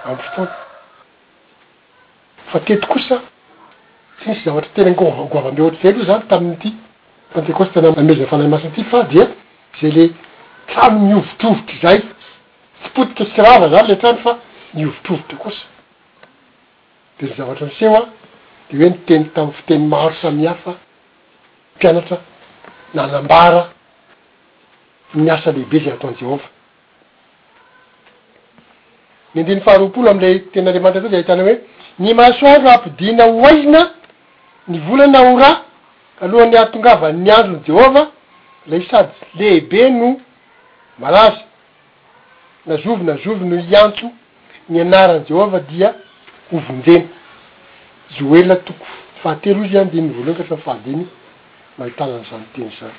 [0.06, 0.52] amy fotoana
[2.52, 3.22] fa teto kosa
[4.22, 6.70] tsynisy zavatra tena goagoava ambe ohatry zay lo zany tamin'ity
[7.34, 9.24] tteos tena amezina fanahy masinyty fa de
[9.82, 10.06] zay le
[10.68, 11.98] trano miovotrovitry zay
[12.82, 14.34] tsy potika si rava zany le trano fa
[14.78, 15.66] miovotrovotro tekosa
[17.20, 18.02] de ny zavatranisehoa
[18.70, 20.74] de hoe niteny tamy fiteny maro samihafa
[21.80, 22.18] pianatra
[22.94, 23.70] nalambara
[25.14, 26.48] miasa lehibe zay ataon jehova
[29.36, 31.56] nyndiny faharoapolo amlay tenaandriamantra atoy hahitany hoe
[32.02, 33.82] ny mahasoandro ampidina hoazina
[34.68, 35.52] ny volana ho ra
[36.22, 38.08] alohany ahatongavan ny androny jehovah
[38.68, 40.20] lay sady lehibe no
[41.00, 41.42] malazy
[42.66, 44.12] nazovy nazovy no iantso
[44.70, 45.94] nyanarany jehova dia
[46.52, 47.08] hovondeny
[48.18, 48.86] zo oeona toko
[49.24, 51.08] fahatery izy any de ny voaloanykatra mifady iny
[51.78, 52.96] mahitananyizanyteny zany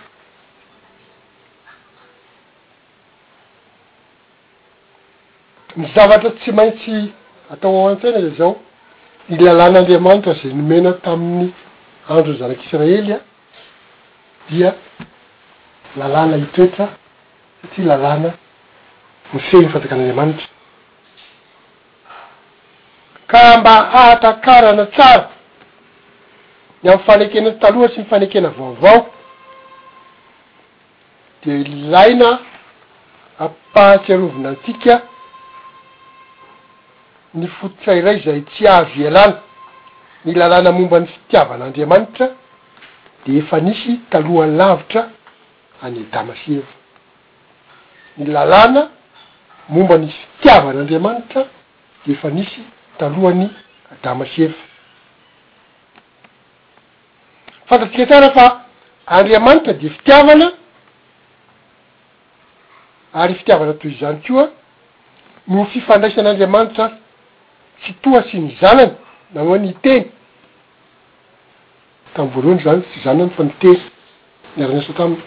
[5.76, 7.10] ny zavatra tsy maintsy
[7.52, 8.56] atao aoan-tsainake zao
[9.28, 11.52] ny lalànaandriamanitra za nomena tamin'ny
[12.08, 13.20] andro zanak' isiraelya
[14.50, 14.74] dia
[15.96, 16.88] lalàna itoetra
[17.62, 18.30] satia lalàna
[19.32, 20.46] ny fehny fanjakan'andriamanitra
[23.30, 25.28] kara mba ahatakarana tsara
[26.82, 29.06] ny amy fanekena talohatsy nyfanekena vaovaok
[31.42, 32.38] dia ilaina
[33.38, 35.02] apahatsyarovina antsika
[37.34, 39.40] ny fototsairay zay tsy ahavialana
[40.24, 42.28] ny lalàna momba ny fitiavanaandriamanitra
[43.26, 45.06] de efa nisy talohany lavitra
[45.82, 46.66] any adama seva
[48.18, 48.90] ny lalàna
[49.68, 51.44] momba ny fitiavanaandriamanitra
[52.06, 52.60] de efa nisy
[52.98, 53.50] talohany
[53.92, 54.54] adama seva
[57.66, 58.46] fantatsika tsara fa
[59.06, 60.50] andriamanitra de fitiavana
[63.14, 64.48] ary fitiavana toy izany ko a
[65.46, 66.96] no fifandraisan'andriamanitra
[67.82, 68.94] tsy toha sy ny zanany
[69.34, 70.10] manoany iteny
[72.14, 73.82] tamy voalohany zany tsy zanany fa miteny
[74.56, 75.24] niaraniasa taminy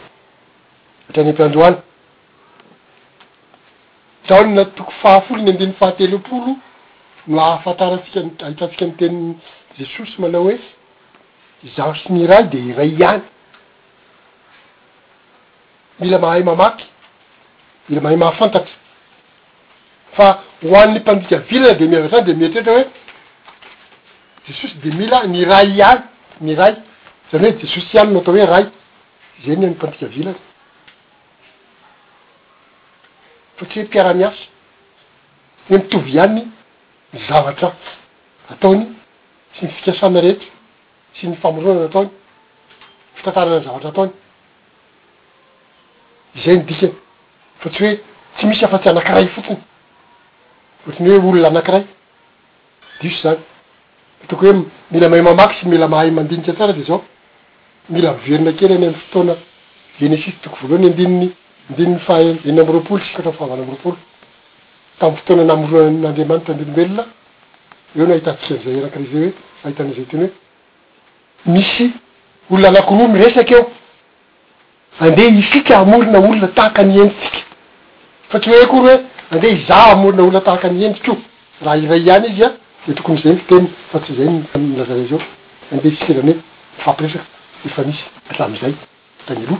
[1.10, 1.82] satriany ampiandro any
[4.30, 6.56] taony na toko fahafolo ny andiny fahatelopolo
[7.28, 9.36] no ahafantaratsika ahitatsika ny teniny
[9.80, 10.60] jesosy malao hey
[11.76, 13.22] zaho sy niray de iray ihany
[16.00, 16.86] mila mahay mamaky
[17.90, 18.74] mila mahay mahafantatry
[20.16, 20.30] fa
[20.70, 22.86] ho an'ny mpandika vilana de miavatrany de mietrretra hoe
[24.48, 26.00] jesosy de mila ny ray ahy
[26.46, 26.74] ny ray
[27.32, 28.66] zany hoe jesosy ihanyny atao hoe ray
[29.46, 30.36] zay ny am'nympandika vilana
[33.58, 34.44] fa tsy hoe piara-miasa
[35.70, 36.42] ne mitovy ihany
[37.14, 37.70] ny zavatra
[38.50, 38.84] ataony
[39.58, 40.50] sy mi fikasana rehetra
[41.20, 42.10] sy ny famoronana ataony
[43.20, 44.12] fitantarana ny zavatra ataony
[46.44, 46.96] zay ny dikany
[47.60, 47.96] fa tsy hoe
[48.38, 49.62] tsy misy afa-tyanakiray fotsiny
[50.90, 51.84] ohatrany hoe olona anakiray
[53.02, 53.40] diso zany
[54.28, 57.04] toko hoe mila mahay mamaky sy mila mahay mandinitka tsara de zao
[57.90, 59.36] mila iverina kely any amy fotoana
[60.00, 61.30] venesisy toko voalohany andinny
[61.70, 63.98] andinny fahaen amy roapoloaafahavana mropolo
[65.00, 67.06] tamy fotoana namoron'andamanitra dilombelona
[67.98, 70.30] eo n hitatikanzay anakirazayeahiaza tenyoe
[71.46, 71.90] misy
[72.52, 73.68] olona anakiroa miresaky eo
[75.00, 77.38] andeha isika amorona olona taaka anyenitsika
[78.30, 79.00] fa tsy hokory e
[79.32, 81.18] andeha iza molona olona tahaka any endrikio
[81.62, 82.50] raha iray iany izy a
[82.88, 84.30] de tokony zay nfteny fa tsy izay
[84.78, 85.22] lazaray zao
[85.72, 86.40] andeha isferany hoe
[86.78, 87.26] mifampiresaka
[87.66, 88.74] efa misy alamzay
[89.26, 89.58] tany lo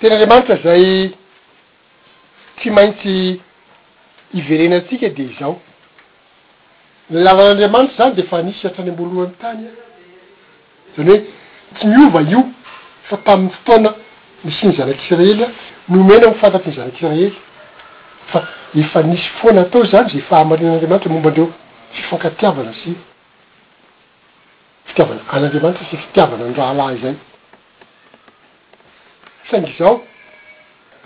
[0.00, 1.12] tena andriamanitra zay
[2.56, 3.40] tsy maintsy
[4.34, 5.60] iverenatsika de izaho
[7.10, 9.70] le lavan'andriamanitra zany de fa misy iatrany ambolo roa amy tany a
[10.96, 11.24] zany hoe
[11.74, 12.46] tsy miova io
[13.04, 13.94] fa tamin'ny fotoana
[14.44, 15.48] misy ny zanak'israely a
[15.88, 17.32] nomena nyfantatry ny zanak'isiraely
[18.32, 18.44] fa
[18.76, 21.48] efa nisy foana atao zany zay fahamarinan'andramanitra momba ndreo
[21.96, 22.90] fifankatiavana sy
[24.86, 27.18] fitiavana anyandriamanitra sy fitiavana ny raha lahy zany
[29.48, 29.96] faingy zao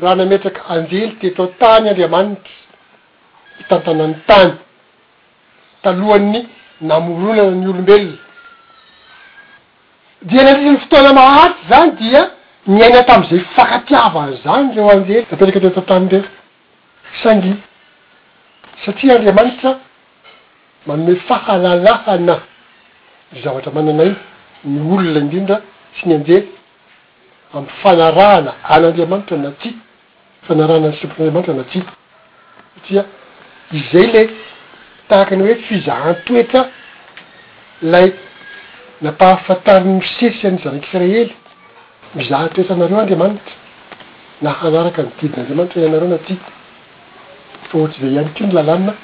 [0.00, 2.54] raha nametraka anjely tetro tany andriamanitra
[3.58, 4.52] hitantanany tany
[5.82, 6.40] talohany ny
[6.80, 8.18] namoronana ny olombelona
[10.28, 12.22] dia nandrisa ny fotoana mahaty zany dia
[12.68, 16.22] nyaina tami'izay fakatiavany zany reo anjely apetraky tetantany rey
[17.22, 17.52] sangy
[18.84, 19.70] satria andriamanitra
[20.86, 22.34] manhoe fahalalaha na
[23.42, 24.12] zavatra mananai
[24.64, 25.56] ny olona indrindra
[25.96, 26.42] sy ny anjely
[27.56, 31.78] amiy fanarahana an'andriamanitra na tyfanarahana ny sobakanriamanitra na ti
[32.74, 33.02] satia
[33.80, 34.22] izay le
[35.08, 36.62] tahakany hoe fizahan toetra
[37.92, 38.06] lay
[39.02, 41.30] napahafantariny misersyany zanak'israely
[42.14, 43.54] mizahatresanareo andiamanitra
[44.42, 46.34] na anaraka nididin'andamanitra anareo na ty
[47.68, 48.94] fa ohatry zay any ty ny lalanina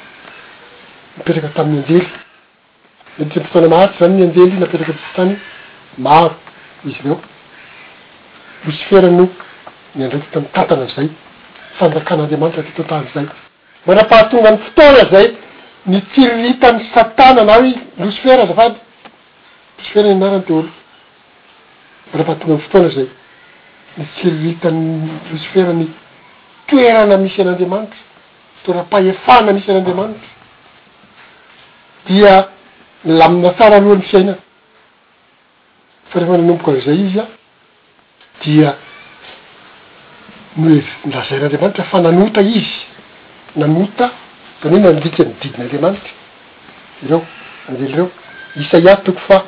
[1.16, 2.06] mipetraka tamin'nyanjely
[3.18, 5.32] mifotoana mahaty zany nyanjely napetraka istany
[6.06, 6.36] maro
[6.86, 7.18] izy nyeo
[8.64, 9.28] losi ferano
[9.98, 11.08] nyandraiky tamtantana azay
[11.78, 13.26] fanjakan'andamanitra tytotay zay
[13.86, 15.26] mandra-pahatonga ny fotoana zay
[15.90, 17.60] ny tsiriritan'ny satana nao
[18.00, 18.78] losi fera zafady
[19.78, 20.68] losy fera nanarany teolo
[22.14, 23.06] rahafahatonga ny fotoana zay
[23.98, 25.86] ny tsiriritany rosifera ny
[26.68, 27.98] toeana misy an'andriamanitra
[28.64, 30.28] toera-pahefana misy an'andriamanitra
[32.06, 32.48] dia
[33.04, 34.34] nlamina tsara aloha ny fiaina
[36.10, 37.26] fa rehefan nanomboka r zay izy a
[38.44, 38.76] dia
[40.56, 42.78] nohoe nlazain'andriamanitra fa nanota izy
[43.56, 44.10] nanota
[44.62, 46.10] zanyheo nandika mididin'andriamanitra
[47.04, 47.24] ireo
[47.68, 48.10] andely reo
[48.56, 49.44] isa iazy toko fa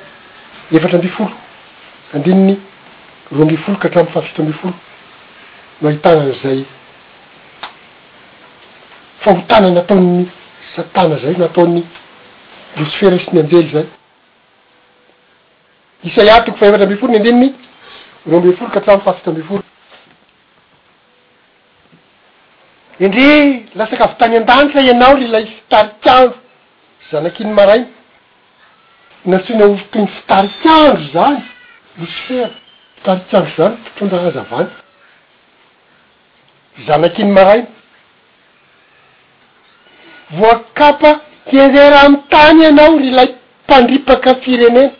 [0.73, 1.46] efatra amby folo
[2.15, 2.59] andrininy
[3.33, 4.75] roa ambe folo ka htramo fahafita ambe folo
[5.81, 6.65] no ahitanan'zay
[9.25, 10.27] fahotana natao'ny
[10.77, 11.81] satana zay nataon'ny
[12.79, 13.87] rosyfera sy ny anjely zay
[16.09, 17.49] isay atoko fahefatra ambefolo ny andrininy
[18.27, 19.63] roa ambey folo ka atramo fahafita ambe folo
[23.01, 26.39] indrey lasakavo tany an-danitra ianao le lay fitarik'andro
[27.11, 27.87] zanak'iny marainy
[29.27, 31.43] natsiinaovoteny fitary kandro zany
[31.99, 32.47] misy fera
[32.97, 34.69] fitarikandro zany mpitondra rahazavany
[36.87, 37.67] zanaky iny marainy
[40.39, 41.11] voakapa
[41.51, 43.29] hirera my tany anao ry lay
[43.65, 44.93] mpandripaka firenena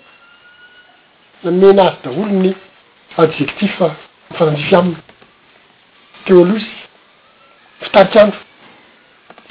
[1.45, 2.51] namenaazy daholo ny
[3.21, 3.73] adjectif
[4.37, 4.97] farandrify aminy
[6.25, 6.73] teo alozy
[7.85, 8.39] fitarikandro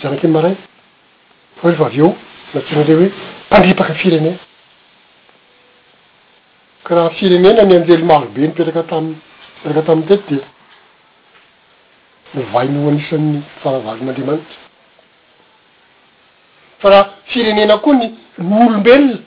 [0.01, 0.59] zanak'y ny marainy
[1.61, 2.11] fa ryfa avy eo
[2.53, 3.17] na tina reoy hoe
[3.49, 4.37] mpandripaka firenena
[6.86, 9.15] karaha firenena nyanjely marobe mipetraka tamy
[9.59, 10.38] ipetraka taminny tety
[12.33, 14.57] di novainyhoanisan'ny ifaravaron'andriamanitra
[16.79, 18.07] fa raha firenena koa ny
[18.49, 19.17] ny olombelona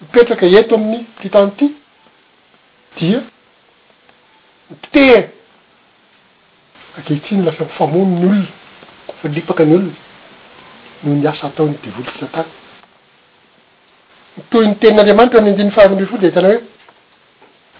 [0.00, 1.68] mipetraka eto amin'ny titany ty
[3.00, 3.22] dia
[4.72, 5.22] nitea
[6.98, 8.46] akeitsiny lasa mifamoni ny olona
[9.22, 9.96] falipaka ny olona
[11.02, 12.46] no niasa ataony divolitytantany
[14.36, 16.60] nitoy ny tenin'andreamanitra ny andinny faharaambe fo de hitana hoe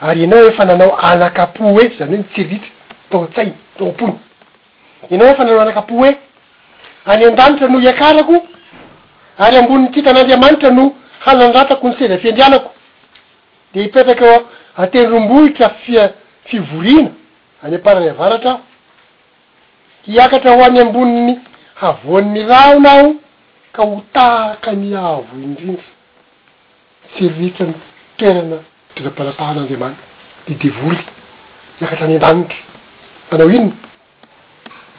[0.01, 2.55] ary ienao efa nanao anakapo he zany hoe ny serivitra
[3.11, 4.12] tao a-tsaia tao apony
[5.14, 6.16] enao efa nanao anakapo e
[7.07, 8.47] any an-danitra no hiakarako
[9.38, 10.92] ary ambonin'ny titan'andriamanitra no
[11.26, 12.70] hanandratako nyserafiandrianako
[13.74, 14.24] de hipetraky
[14.76, 16.11] ateny rombohika fia-
[16.45, 17.11] fivoriana
[17.62, 18.61] any aparany avaratra aho
[20.07, 21.38] hiakatra ho any amboni'ny
[21.80, 23.14] havoan'miraonao
[23.72, 25.84] ka ho taaka miavo indrindry
[27.18, 27.72] serivitsa ny
[28.16, 28.59] toerana
[28.95, 30.03] terampanapahan'andriamanitra
[30.47, 30.99] ty devoly
[31.80, 32.55] iakatra any andanita
[33.30, 33.70] fanao iny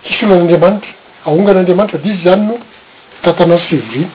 [0.03, 0.89] sisolan'andriamanitra
[1.27, 2.55] ahongan'andriamanitra diisy zany no
[3.23, 4.09] tantanazy fevorina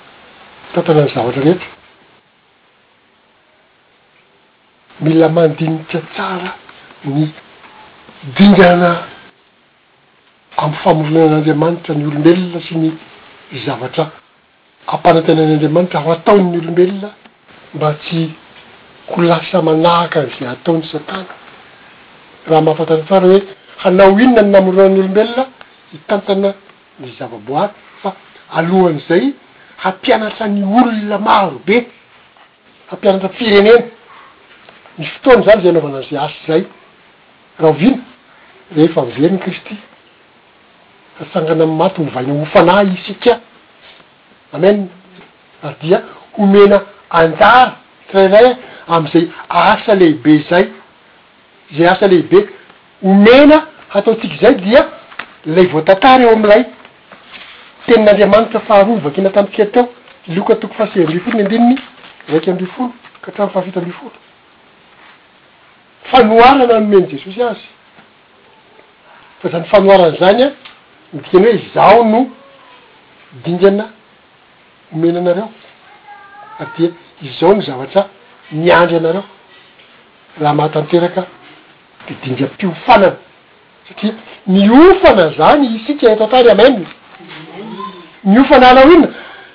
[0.74, 1.68] tantanany zavatra rehety
[5.04, 6.50] mila mandinika tsara
[7.10, 7.22] ny
[8.36, 8.90] dingana
[10.62, 12.88] aminy famorona an'andriamanitra ny olombelona sy ny
[13.66, 14.04] zavatra
[14.94, 17.08] ampanatenan'andriamanitra ah ataon'ny olombelona
[17.74, 18.20] mba tsy
[19.14, 21.26] kolasa manahaka azay ataony satana
[22.48, 23.40] raha mahafatatra fara hoe
[23.82, 25.42] hanao inona amynamoronanyelombelona
[25.92, 26.50] hitantana
[27.00, 28.10] ny zavaboary fa
[28.58, 29.24] alohany zay
[29.82, 31.76] hampianatra ny olona maro be
[32.90, 33.72] hampianatra firenena
[34.98, 36.62] misy fotoany zany zay anaovananza asa zay
[37.58, 38.02] raha ovina
[38.76, 39.74] rehefa mveriny kristy
[41.22, 43.40] asangana amymaty hovaina hofanay isika
[44.52, 44.88] amen
[45.62, 45.98] ary dia
[46.36, 46.76] homena
[47.10, 47.76] anjara
[48.14, 48.54] rairay
[48.90, 50.68] am'izay asa lehibe zay
[51.78, 52.48] zay asa lehibe
[53.02, 54.82] homena ataotsika zay dia
[55.54, 56.62] lay voatantara eo am'lay
[57.86, 59.84] tenin'andriamanitra faharovaky natamitsika ateo
[60.36, 61.76] loka toko fahase ambifolo ny andininy
[62.32, 64.16] raky ambi folo ka hatra fahafita mbifolo
[66.10, 67.66] fanoarana momeno jesosy azy
[69.42, 70.50] fa zany fanoarana zanya
[71.12, 72.26] midikany hoe zao no
[73.44, 73.88] dingana
[74.92, 75.48] homenanareo
[76.60, 76.90] a dia
[77.22, 78.08] izao no zavatra
[78.52, 79.24] niandry anareo
[80.40, 81.22] raha mahatanteraka
[82.08, 83.16] dedindy apihofanana
[83.88, 84.14] satria
[84.46, 86.88] miofana zany isika atao tany amenina
[88.24, 89.08] miofana alao inona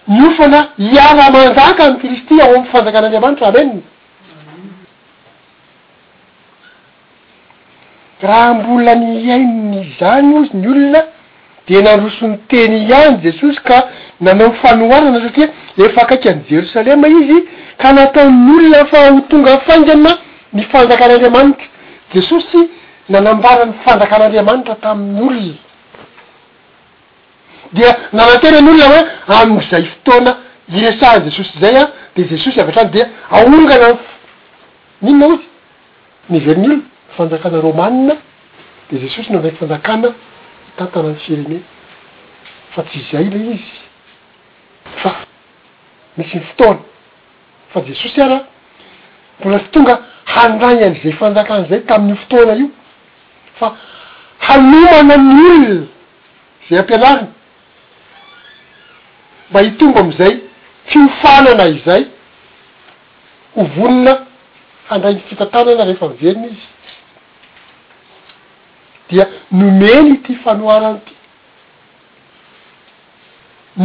[0.08, 3.82] miofana iana manjaka am'y kristy ao amin' fanjakan'andriamanitra ameniny
[8.22, 11.02] raha mbola ny ainy zany izy ny olona
[11.70, 13.78] de nandroson'nyteny ihany jesosy ka
[14.26, 15.48] nanao nifanoarana satria
[15.86, 17.40] efa akaiky any jerosalema izy
[17.82, 20.12] ka nataony olona fa ho tonga faingana
[20.58, 21.66] nyfanjakan'andriamanitra
[22.14, 22.60] jesosy
[23.14, 25.58] nanambarany fanjakan'andriamanitra tamin'ny ollo izy
[27.76, 29.00] dia nanatena ny olona
[29.30, 30.32] hoe am'izay fotoana
[30.78, 33.02] iresahany jesosy zay a de jesosy avatra any de
[33.38, 33.90] ahongana
[35.06, 35.48] ninona ozy
[36.34, 38.16] niveliny olona nfanjakana romanina
[38.90, 40.10] de jesosy nonaiko fanjakana
[40.78, 41.62] tatana ny firemey
[42.74, 43.70] fa tsy izay ley izy
[45.04, 45.12] fa
[46.18, 46.80] misy ny fotoana
[47.74, 48.40] fa jesosy ara
[49.40, 50.00] mbola tsy tonga
[50.34, 52.70] hanay an' zay fanjakan' zay tamin'ny fotoana io
[53.62, 53.72] fa
[54.50, 55.80] hanomana 'ny olona
[56.70, 57.28] zay ampianariny
[59.50, 60.40] mba hi tomba am'izay
[60.92, 62.04] fiofanana izay
[63.56, 64.16] hovonona
[64.90, 66.74] handrainny fitatanana rehefa miveriny izy
[69.10, 71.16] dia nomeny ty fanoarany ity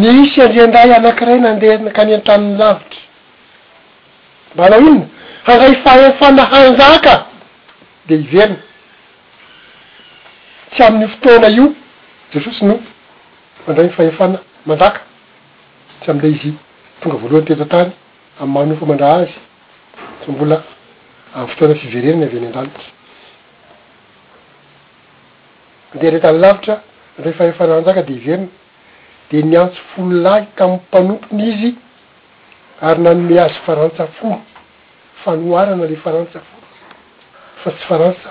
[0.00, 3.02] misy andriandray anakiray nandeha nakany an-tanin'ny lavitra
[4.54, 5.08] mbalaho inona
[5.46, 7.14] handray fahefana hanjaka
[8.08, 8.56] de iverina
[10.72, 11.66] tsy amin'ny fotoana io
[12.32, 12.88] jesosy nompo
[13.66, 15.00] fandray ny fahefana mandaka
[16.00, 16.50] tsy am'ley izy
[17.00, 17.92] tonga voalohany tetrantany
[18.40, 19.36] amy manofo mandra azy
[20.24, 20.56] sy mbola
[21.34, 22.88] am'y fotoana fivereniny avy any andanitra
[25.94, 26.82] de reetany lavitra
[27.24, 28.48] rehefa efananjaka de hiveriny
[29.30, 31.70] de niantso folo lahika amny mpanompony izy
[32.80, 34.38] ary nanome azy farantsa folo
[35.24, 36.66] fanoarana le farantsa folo
[37.62, 38.28] fa tsy faransa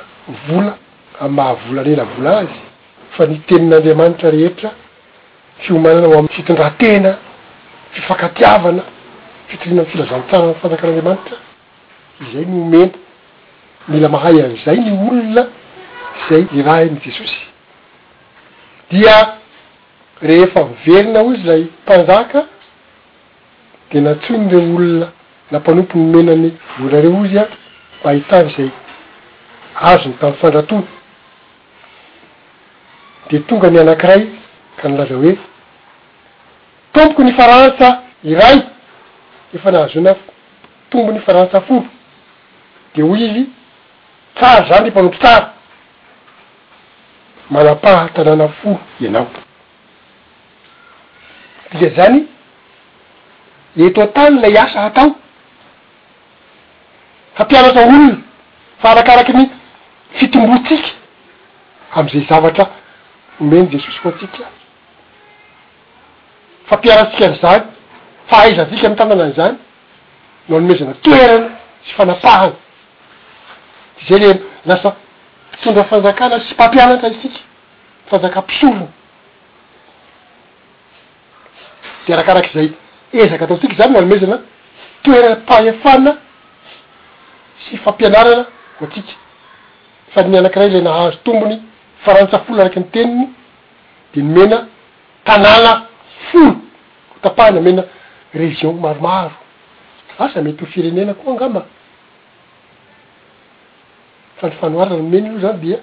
[0.47, 0.73] vola
[1.19, 2.59] amahavola ah, lela vola azy
[3.17, 4.69] fa nitenin'andriamanitra rehetra
[5.59, 7.11] fiomanana ho am'y fitondratena
[7.91, 8.83] fifakatiavana
[9.49, 11.37] fitorina n filazantsara nyfanrakan'anriamanitra
[12.23, 12.91] izay noomeny
[13.89, 15.43] mila mahay anizay ny olona
[16.29, 17.48] zay ny raha iny jesosy
[18.89, 19.37] dia
[20.21, 22.45] rehefa verina ozy zay mpanjaka
[23.91, 25.09] de natsoiny re olona
[25.51, 27.45] na mpanompo ny menany vola reo izy a
[28.01, 28.69] mba hitavy zay
[29.75, 30.83] azony tamin'y fandratolo
[33.29, 34.21] de tonga ny anakiray
[34.79, 35.33] ka nylaza hoe
[36.93, 38.57] tompoky ny farantsa iray
[39.55, 40.15] efa nahazona
[40.89, 41.85] tombony farantsa folo
[42.95, 43.45] de hoy izy
[44.35, 45.58] tsara zany le mpanompo tsara
[47.49, 49.27] manapaha tanàna fo ianao
[51.71, 52.27] tika zany
[53.75, 55.15] le totaly lay asa atao
[57.37, 58.11] fampianasa olona
[58.81, 59.43] fa arakaraky ny
[60.19, 60.89] fitombotsika
[61.95, 62.65] amizay zavatra
[63.39, 64.41] homeny jesosy hoatsika
[66.69, 67.63] fampianatsika nyzany
[68.29, 69.57] fahaaizatsika amy tananany zany
[70.47, 71.49] no anomezana toerana
[71.83, 72.55] tsy fanapahana
[73.97, 74.35] ty zay lea
[74.69, 74.89] lasa
[75.61, 77.39] tondra fanjakana sy mpampianatra itsika
[78.09, 78.87] fanjakampisoro
[82.07, 82.67] de arakarak' zay
[83.13, 84.37] ezaka atao ntsika zany no alomezana
[85.03, 86.11] toera -pahefana
[87.63, 88.43] sy fampianarana
[88.79, 89.13] ho atsika
[90.11, 91.55] fa nianakiray le nahazo tombony
[92.03, 93.25] frantsa folo araky any teniny
[94.13, 94.59] de nomena
[95.27, 95.73] tanàna
[96.31, 96.55] folo
[97.11, 97.83] ho tapahana mena
[98.33, 99.35] region maromaro
[100.19, 101.61] asa mety ho firenena koa ngama
[104.41, 105.79] fa nyfanoarina nomeny lo zany dea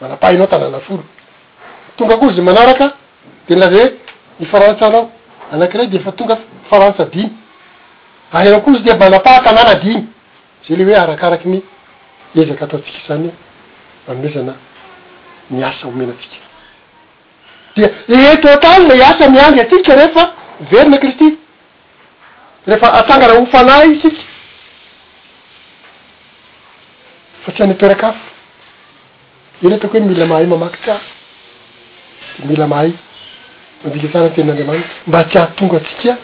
[0.00, 1.04] manapahinao tanàna foro
[1.96, 2.86] tonga ko za manaraka
[3.48, 3.90] de nylaza hoe
[4.40, 5.10] ny frantsanao
[5.52, 6.38] anakiray de efa tonga
[6.70, 7.30] farantsa diny
[8.32, 10.06] ahy ianao ko izy de manapah tanàna diny
[10.68, 11.58] zay ley hoe arakaraky ny
[12.36, 13.30] ezaky ataotsika zany
[14.08, 14.54] mamezana
[15.50, 16.46] miasa homena atsika
[18.08, 20.32] de e totaly ne asa miangy atsika rehefa
[20.72, 21.38] verina kristy
[22.66, 24.35] rehefa asangana hofanaysika
[27.46, 28.30] fa tsy hany atoerakafo
[29.64, 31.00] eny atako e, hoe mila mahay mamakitra
[32.38, 32.92] d mila mahay
[33.84, 36.16] mamdika sara ny ten'andriamanitra mba tsy ahtonga atsika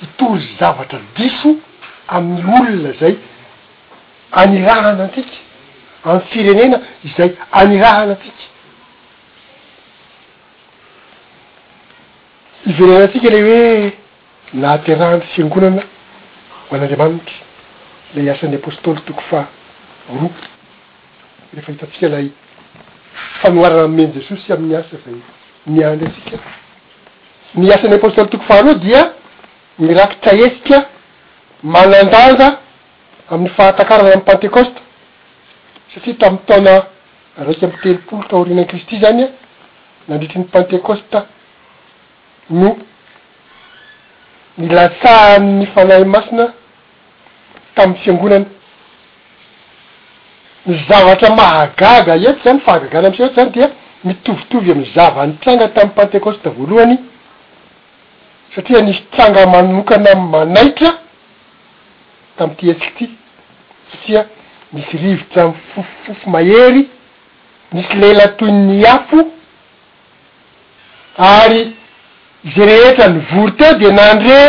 [0.00, 1.56] hitory zavatra diso
[2.08, 3.16] amin'ny olona zay
[4.32, 5.36] anirahana antsika
[6.04, 8.44] amn'y firenena izay anirahana atsika
[12.70, 13.92] ivireanatsika le hoe
[14.60, 15.82] nahaterahany fiangonana
[16.68, 17.36] ho an'andriamanitra
[18.14, 19.46] le iasan'ny apostoly toko fa
[21.52, 22.28] orehefa hitatsika lay
[23.42, 25.14] fanoarana ameny jesosy ami'ny asa zay
[25.66, 26.36] niandra tsika
[27.54, 29.12] ny asan'ny apostoly toko faharoa dia
[29.78, 30.88] mirakitraesika
[31.62, 32.58] mananjanja
[33.30, 34.78] amin'ny fahatakarana amy pentekoste
[35.94, 36.82] satria tamiy taona
[37.38, 39.28] raiky amiy telopolo trahorinan kristi zany a
[40.08, 41.26] nandritrin'ny pantecosta
[42.50, 42.76] no
[44.58, 46.44] milatsaany fanahy masina
[47.74, 48.44] tamin'ny fiangonany
[50.66, 53.70] ny zavatra mahagaga heto zany fahagagana amseety zany dia
[54.04, 56.96] mitovitovy amy zava nitsanga tam'y pantecoste voalohany
[58.54, 60.90] satria nisy tranga manokana manaitra
[62.38, 63.08] tam ity esik ty
[63.92, 64.24] satria
[64.72, 66.88] nisy rivotra my fofifofo mahery
[67.72, 69.28] nisy lela toynny afo
[71.18, 71.62] ary
[72.44, 74.42] izy rehetra nyvory teo de nandre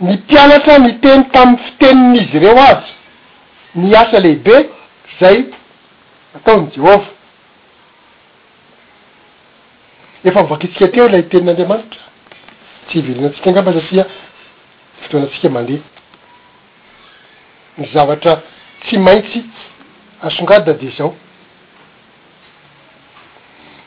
[0.00, 2.92] ny mpianatra ny teny tamy fitenin' izy reo azy
[3.74, 4.76] ny asa lehibe
[5.20, 5.44] zay
[6.34, 7.04] ataony jehova
[10.24, 12.00] efa hovakintsika teo lay itenin'anriamanitra
[12.86, 14.04] tsy hivilinantsika ngamba satia
[15.02, 15.82] fotoanantsika mandeha
[17.78, 18.32] ny zavatra
[18.84, 19.38] tsy maintsy
[20.26, 21.10] asongad da de zao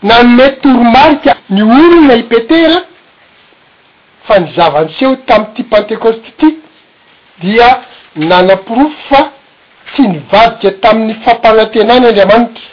[0.03, 2.77] nanomety toromarika ny olona ipetera
[4.25, 6.47] fa nyzavan-seho tamiy ty pantecoste ty
[7.41, 7.69] dia
[8.15, 9.31] nanamporofo fa
[9.93, 12.63] tsy nyvadika tamin'ny fampanantenany andriamanitra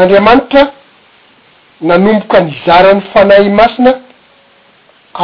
[0.00, 0.62] andriamanitra
[1.88, 3.92] nanomboka nyzaran'ny fanay masina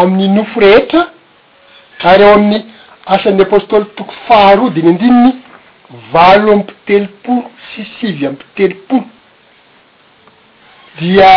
[0.01, 1.03] amin'ny nofo rehetra
[2.11, 2.59] aryeo amin'ny
[3.15, 5.33] asan'ny apostoly toko faharoadi ny andininy
[6.13, 9.07] valo amy pitelopolo sisivy amiy pitelopolo
[10.99, 11.29] dia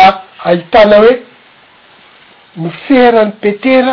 [0.48, 1.12] ahitana hoe
[2.64, 3.92] niferany petera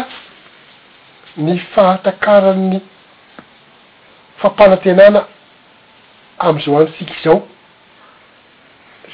[1.45, 2.80] ny fahatakaran'ny
[4.38, 5.23] fampanatenana
[6.39, 7.47] am'zao anysiky zao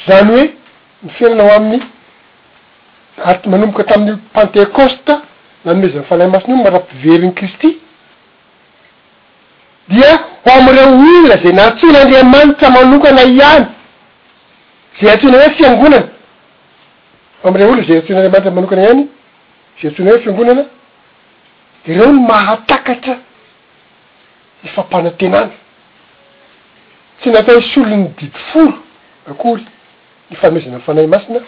[0.08, 0.46] zany hoe
[1.04, 1.84] ny fiainana ho amin'ny
[3.26, 5.14] a- manomboka tamin'ny pantecoste
[5.66, 7.78] nanomeza myfalay masino n ma raha-piverigny kristy
[9.90, 10.14] dia
[10.46, 13.66] ho amre olna za na atsoin'andriamanitra manokana ihany
[15.02, 16.08] zay antsoina hoe fiangonana
[17.44, 19.08] ho am'reo olo zay atsoinyandamanitra manokana ihany
[19.84, 20.66] za antsona hoe fiangonana
[21.86, 23.29] de re olo mahatakatra
[24.64, 25.50] ny fampanatenana
[27.22, 28.74] tsy natao isy olo 'ny didi folo
[29.30, 29.64] akory
[30.32, 31.40] ny fanomezana ny fanahy masina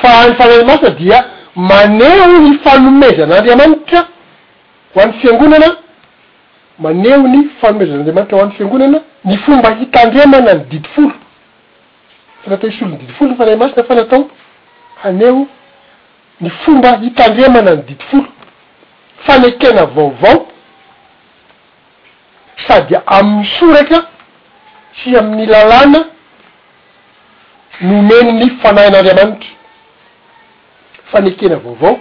[0.00, 4.04] fa any fanay masina dia maneo ny fanomezan'andriamanitra
[4.94, 5.72] ho an'ny fiangonana
[6.78, 11.12] maneo ny fanomezanaanriamanitra ho an'ny fiangonana ny fomba hitandremana ny didi folo
[12.42, 14.30] tsy natao isy olo ny didifolo ny fanay masina fa natao
[15.04, 15.46] haneo
[16.40, 18.26] ny fomba hitandremana ny didifolo
[19.26, 20.51] fanekena vaovao
[22.72, 24.00] sady amin'y soratra
[24.94, 26.00] tsy amin'ny lalàna
[27.88, 29.48] nomeny ny fanahin'andriamanitra
[31.10, 31.94] fanekena vaovao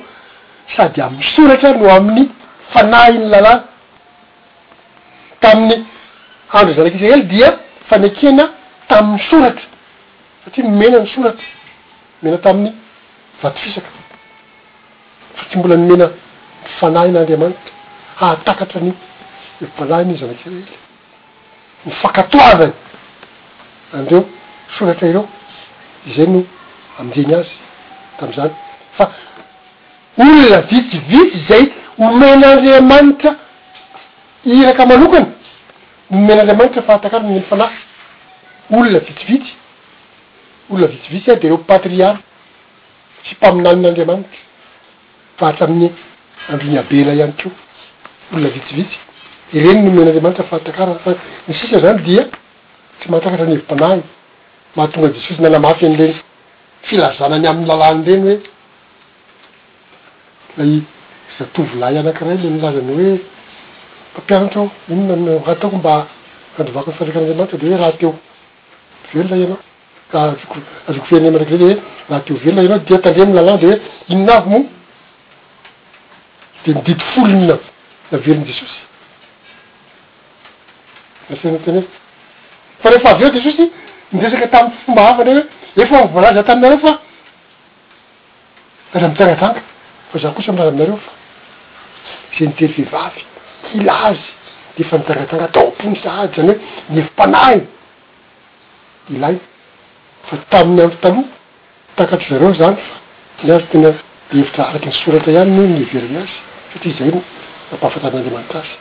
[0.76, 2.24] sady am'y soratra no amin'ny
[2.74, 3.64] fanahyny lalàna
[5.44, 5.78] tamin'ny
[6.58, 7.50] andro zanak'isaely dia
[7.90, 8.44] fanekena
[8.92, 9.68] tamin'ny soratra
[10.44, 11.50] satria nomena ny soratry
[12.24, 12.72] mena tamin'ny
[13.42, 13.90] vati fisaka
[15.38, 16.08] fa tsy mbola nomena
[16.80, 17.72] fanahin'andriamanitra
[18.20, 18.94] hahatakatra ny
[19.62, 20.64] efalah ny izy amateely
[21.86, 22.72] mifankatoavany
[23.94, 24.26] andreo
[24.78, 25.28] soratra ireo
[26.16, 26.42] zay no
[27.00, 27.52] aminzegny azy
[28.20, 28.52] tam'zany
[28.98, 29.06] fa
[30.18, 31.64] olona vitsivitsy zay
[32.06, 33.32] omen'andriamanitra
[34.60, 35.28] iraka manokany
[36.14, 37.78] omena andriamanitra fataka ny mnyno fanahy
[38.76, 39.52] olona vitsivitsy
[40.72, 42.18] olona vitsivitsy a de reo patriary
[43.26, 44.40] sy mpaminanin'andriamanitra
[45.40, 45.88] fahatra amin'ny
[46.50, 47.52] androny abela ihany keo
[48.34, 49.00] olona vitsivitsy
[49.54, 52.24] irenynymen' anriamanitra fahatakarafamsisa zany dia
[53.00, 54.00] tsy mahatakara nyhevi-panay
[54.76, 56.16] mahatonga jesosynanamafy anreny
[56.88, 58.40] filazanany amny lalany reny
[60.58, 60.68] hoe
[61.38, 63.14] zatovlah anakiray le milazany hoe
[64.12, 65.94] mpampianatra o inonahataoko mba
[66.60, 68.12] andovakonny fandraikan'andramanitra de hoe raha teo
[69.14, 71.40] velona anaoazokoemnra
[72.10, 73.78] raha teo veloaanao di tane mlalana dehoe
[74.14, 74.60] inonaavy mo
[76.64, 77.56] de mididy folonna
[78.16, 78.82] averiny jesosy
[81.36, 83.64] ehaveo dsosy
[84.16, 87.00] iresaka tamy fomba avaefazataminareofa
[88.96, 89.62] azamitangatanga
[90.12, 91.16] fa za kosa milaza aminareofaza
[92.48, 93.22] nitery fehivavy
[93.80, 94.26] ilazy
[94.78, 96.58] defa mitangatanga taopony ady zany hoe
[96.90, 97.42] nihevi-pana
[99.16, 99.38] ilai
[100.28, 101.24] fa taminny ay talo
[101.98, 106.38] takat zareo zanyfaz tnaevitra arakynysoratra anyn nvrnazy
[106.72, 107.12] satri zay
[107.74, 108.74] apafataianramanazy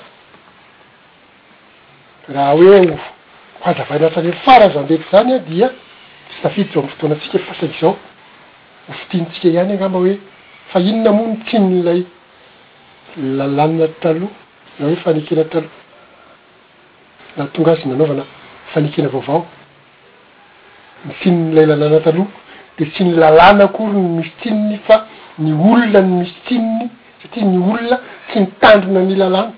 [2.32, 2.98] raha hoe
[3.64, 5.68] kazavainatrany fara zambety zany a dia
[6.42, 7.96] tsy tafidy zao amiy fotoana atsika pasaky zao
[8.90, 10.16] ofitinytsika ihany anamba hoe
[10.70, 12.00] fa inona moa ny tsinynylay
[13.38, 14.30] lalàna taloha
[14.78, 15.68] za hoe fanekena talo
[17.38, 18.24] ah tonga azy nanaovana
[18.72, 19.46] fanekena vaovao
[21.06, 22.28] ny tsinin'lay lalàna taloha
[22.78, 25.06] de tsy nilalàna kolony misy tsininy fa
[25.38, 26.88] ny olona ny misy tsininy
[27.22, 27.96] satria ny olona
[28.28, 29.52] tsy nitandrina ny lalàna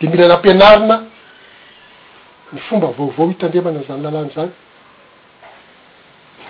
[0.00, 0.96] de mira nampianarina
[2.52, 4.50] ny fomba vaovao hitandrimana zany lalany zany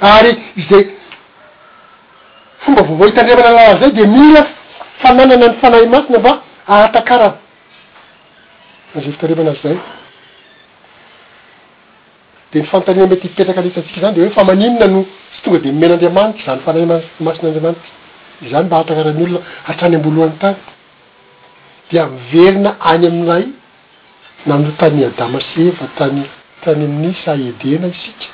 [0.01, 0.33] ary
[0.69, 0.85] zay
[2.65, 4.43] fomba vaovao hitandrimana lalan zay de mila
[5.01, 6.33] fananana ny fanahy masina mba
[6.75, 7.35] ahatankaran
[8.97, 9.77] aza fitanremanazay
[12.53, 15.71] de ny fantanina mety ipetraka litatsika zany de hoe fa maninona noho tsy tonga de
[15.73, 16.85] mimen'anriamanitry zany fanahy
[17.27, 17.89] masin'andriamanity
[18.51, 19.39] zany mba ahatakaran' olona
[19.69, 20.57] hatrany am-boalohany tany
[21.93, 23.47] de miverina any aminay
[24.47, 26.23] nanotany adama syeva tany
[26.65, 28.29] tany amin'ny saedena isika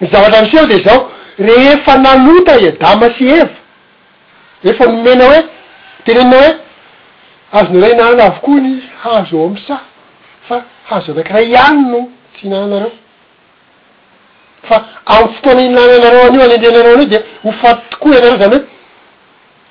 [0.00, 3.50] ny zavatra miseo de zao rehefa nalota iadama sy eva
[4.62, 5.42] rehefa nomenao e
[6.04, 6.50] teneinao e
[7.58, 9.80] azony ray hinananao avo koa ny hazo ao am sa
[10.48, 12.92] fa hahzo anakaray ianinoo tsy inananareo
[14.68, 14.76] fa
[15.14, 18.79] aotsy tana inana nareo an'io anendrenanao an o de hofat tokoa ianareo zany oe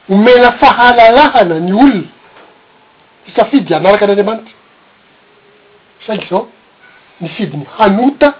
[0.09, 2.03] omena fahalalahana ny olona
[3.27, 4.53] isafidy anaraka an'andriamanitra
[6.07, 6.47] saiky zao
[7.21, 8.33] ny fidyny hanota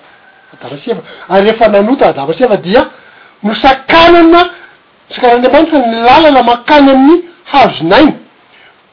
[0.53, 2.89] adamaseaaryefa nanota adamas efa dia
[3.43, 4.41] nosakanana
[5.09, 8.17] nsakannanamanitra ny lalala makany amin'ny hazonaina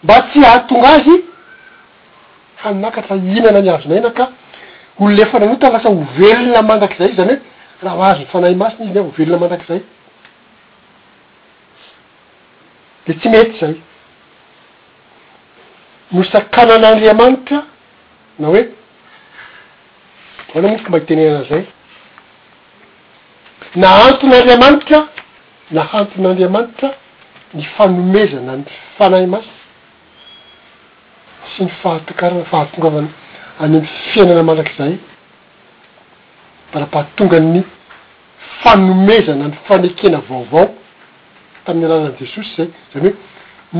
[0.05, 1.17] mba tsy atonga azy
[2.65, 4.25] hanakatra inana ny hazonaina ka
[5.01, 9.07] olona efa nanota lasa hovelona mandrak'izayi zany hoe raha hazo ny fanahy masiny izy n
[9.09, 9.81] ovelona manrak'zay
[13.09, 13.75] de tsy mety zay
[16.13, 17.59] nosakanan'andriamanitra
[18.41, 18.63] na hoe
[20.55, 21.63] ola mofo mba hitenehana zay
[23.83, 24.99] na anton'andriamanitra
[25.77, 26.89] nahanton'andriamanitra
[27.57, 28.65] ny fanomezana ny
[28.99, 29.53] fanay masy
[31.53, 33.11] sy ny fahatokara n fahatongavany
[33.63, 34.93] anyny fiainana manak'izay
[36.73, 37.59] para-pahatonga ny
[38.65, 40.67] fanomezana ny fanekena vaovao
[41.67, 43.15] tamin'ny alanany jesosy zay zany hoe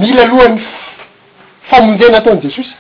[0.03, 0.61] mila aloha ny
[1.71, 2.73] famondena ataony jesosy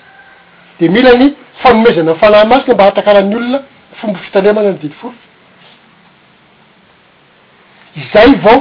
[0.80, 4.78] de mila ny famomezana ny falahy masina mba hatrakalany olona ny fombo fitanrey mana ny
[4.82, 5.14] dety foro
[8.02, 8.60] izay vao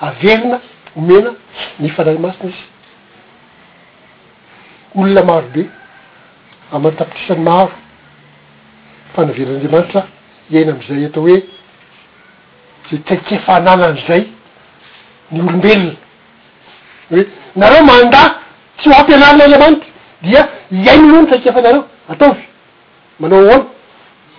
[0.00, 0.60] averina
[0.98, 1.30] omena
[1.80, 2.64] ny falahy masina izy
[4.94, 5.62] olona maro be
[6.72, 7.72] amatapitisany maro
[9.14, 10.02] fanaoviran'andriamanitra
[10.52, 11.36] ieina am'izay atao hoe
[12.90, 14.24] setsaikeefa ananan' zay
[15.32, 15.92] ny olombelona
[17.10, 18.18] hoe nareo manda
[18.78, 19.86] tsy ho ampianariny aleamanitra
[20.22, 22.44] dia iay milono faikaefanareo ataozy
[23.20, 23.64] manao oala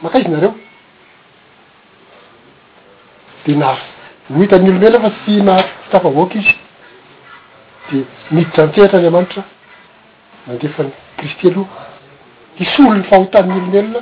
[0.01, 0.53] makaizy nareo
[3.47, 3.75] de naa
[4.35, 6.55] hoitan'ny olombelona fa tsy maa fitafavoaka izy
[7.91, 9.43] de miditrantsehitra aleamanitra
[10.47, 11.87] mandefany kristi aloha
[12.59, 14.01] is olony fahotan'ny olombelona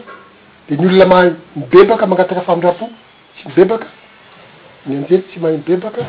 [0.69, 2.85] de ny olona mahay mibebaka mangataka famindra-po
[3.35, 3.87] tsy mibebaka
[4.85, 6.01] ny anzely tsy mahay mibebaka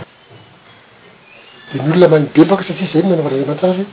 [1.79, 3.85] dny olona manibebaka satria zay minanaovananriamanitraaye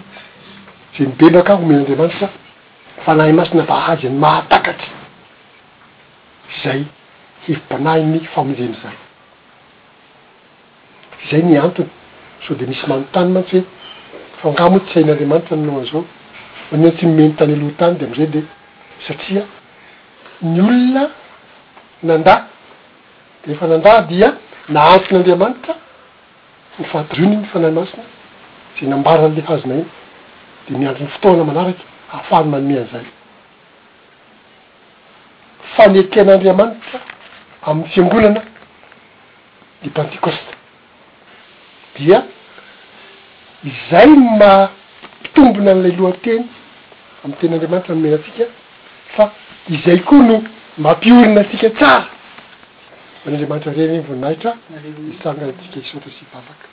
[0.99, 2.27] za mibebaka homen'anramanita
[3.03, 4.91] fa nahy masinabahazy any mahatakatry
[6.63, 6.79] zay
[7.47, 8.95] hevibanahy ny faminjeny zay
[11.31, 11.89] zay ni antony
[12.47, 13.63] so de misy mano tany mantsehhy
[14.43, 16.05] fangamo ty sain'andriamanitra nanao anazao
[16.71, 18.41] manina tsy momeny tany alohatany de am'izay de
[19.07, 19.43] satria
[20.43, 21.03] ny olona
[22.03, 22.39] nandah
[23.45, 24.29] deefa nandaha dia
[24.69, 25.73] na anton'andriamanitra
[26.79, 28.03] ny faatorona inyny fanahy masina
[28.79, 29.85] za nambarany le hazona iny
[30.69, 33.05] de miandrony fotoana manaraky ahafany manomean'izay
[35.75, 36.99] faneken'andriamanitra
[37.67, 38.41] amin'ny fiangonana
[39.83, 40.51] ny pentecoste
[41.97, 42.17] dia
[43.69, 46.43] izay ny ma-mpitombona an'ilay lohateny
[47.25, 48.43] ami'ny tenyandriamanitra nomeyatsika
[49.17, 49.23] fa
[49.75, 50.35] izay koa no
[50.77, 52.20] mampiorina atsika tsara
[53.25, 54.51] anandremanitra reny iny voninahitra
[55.13, 56.65] isanga tika isaota sy pavaka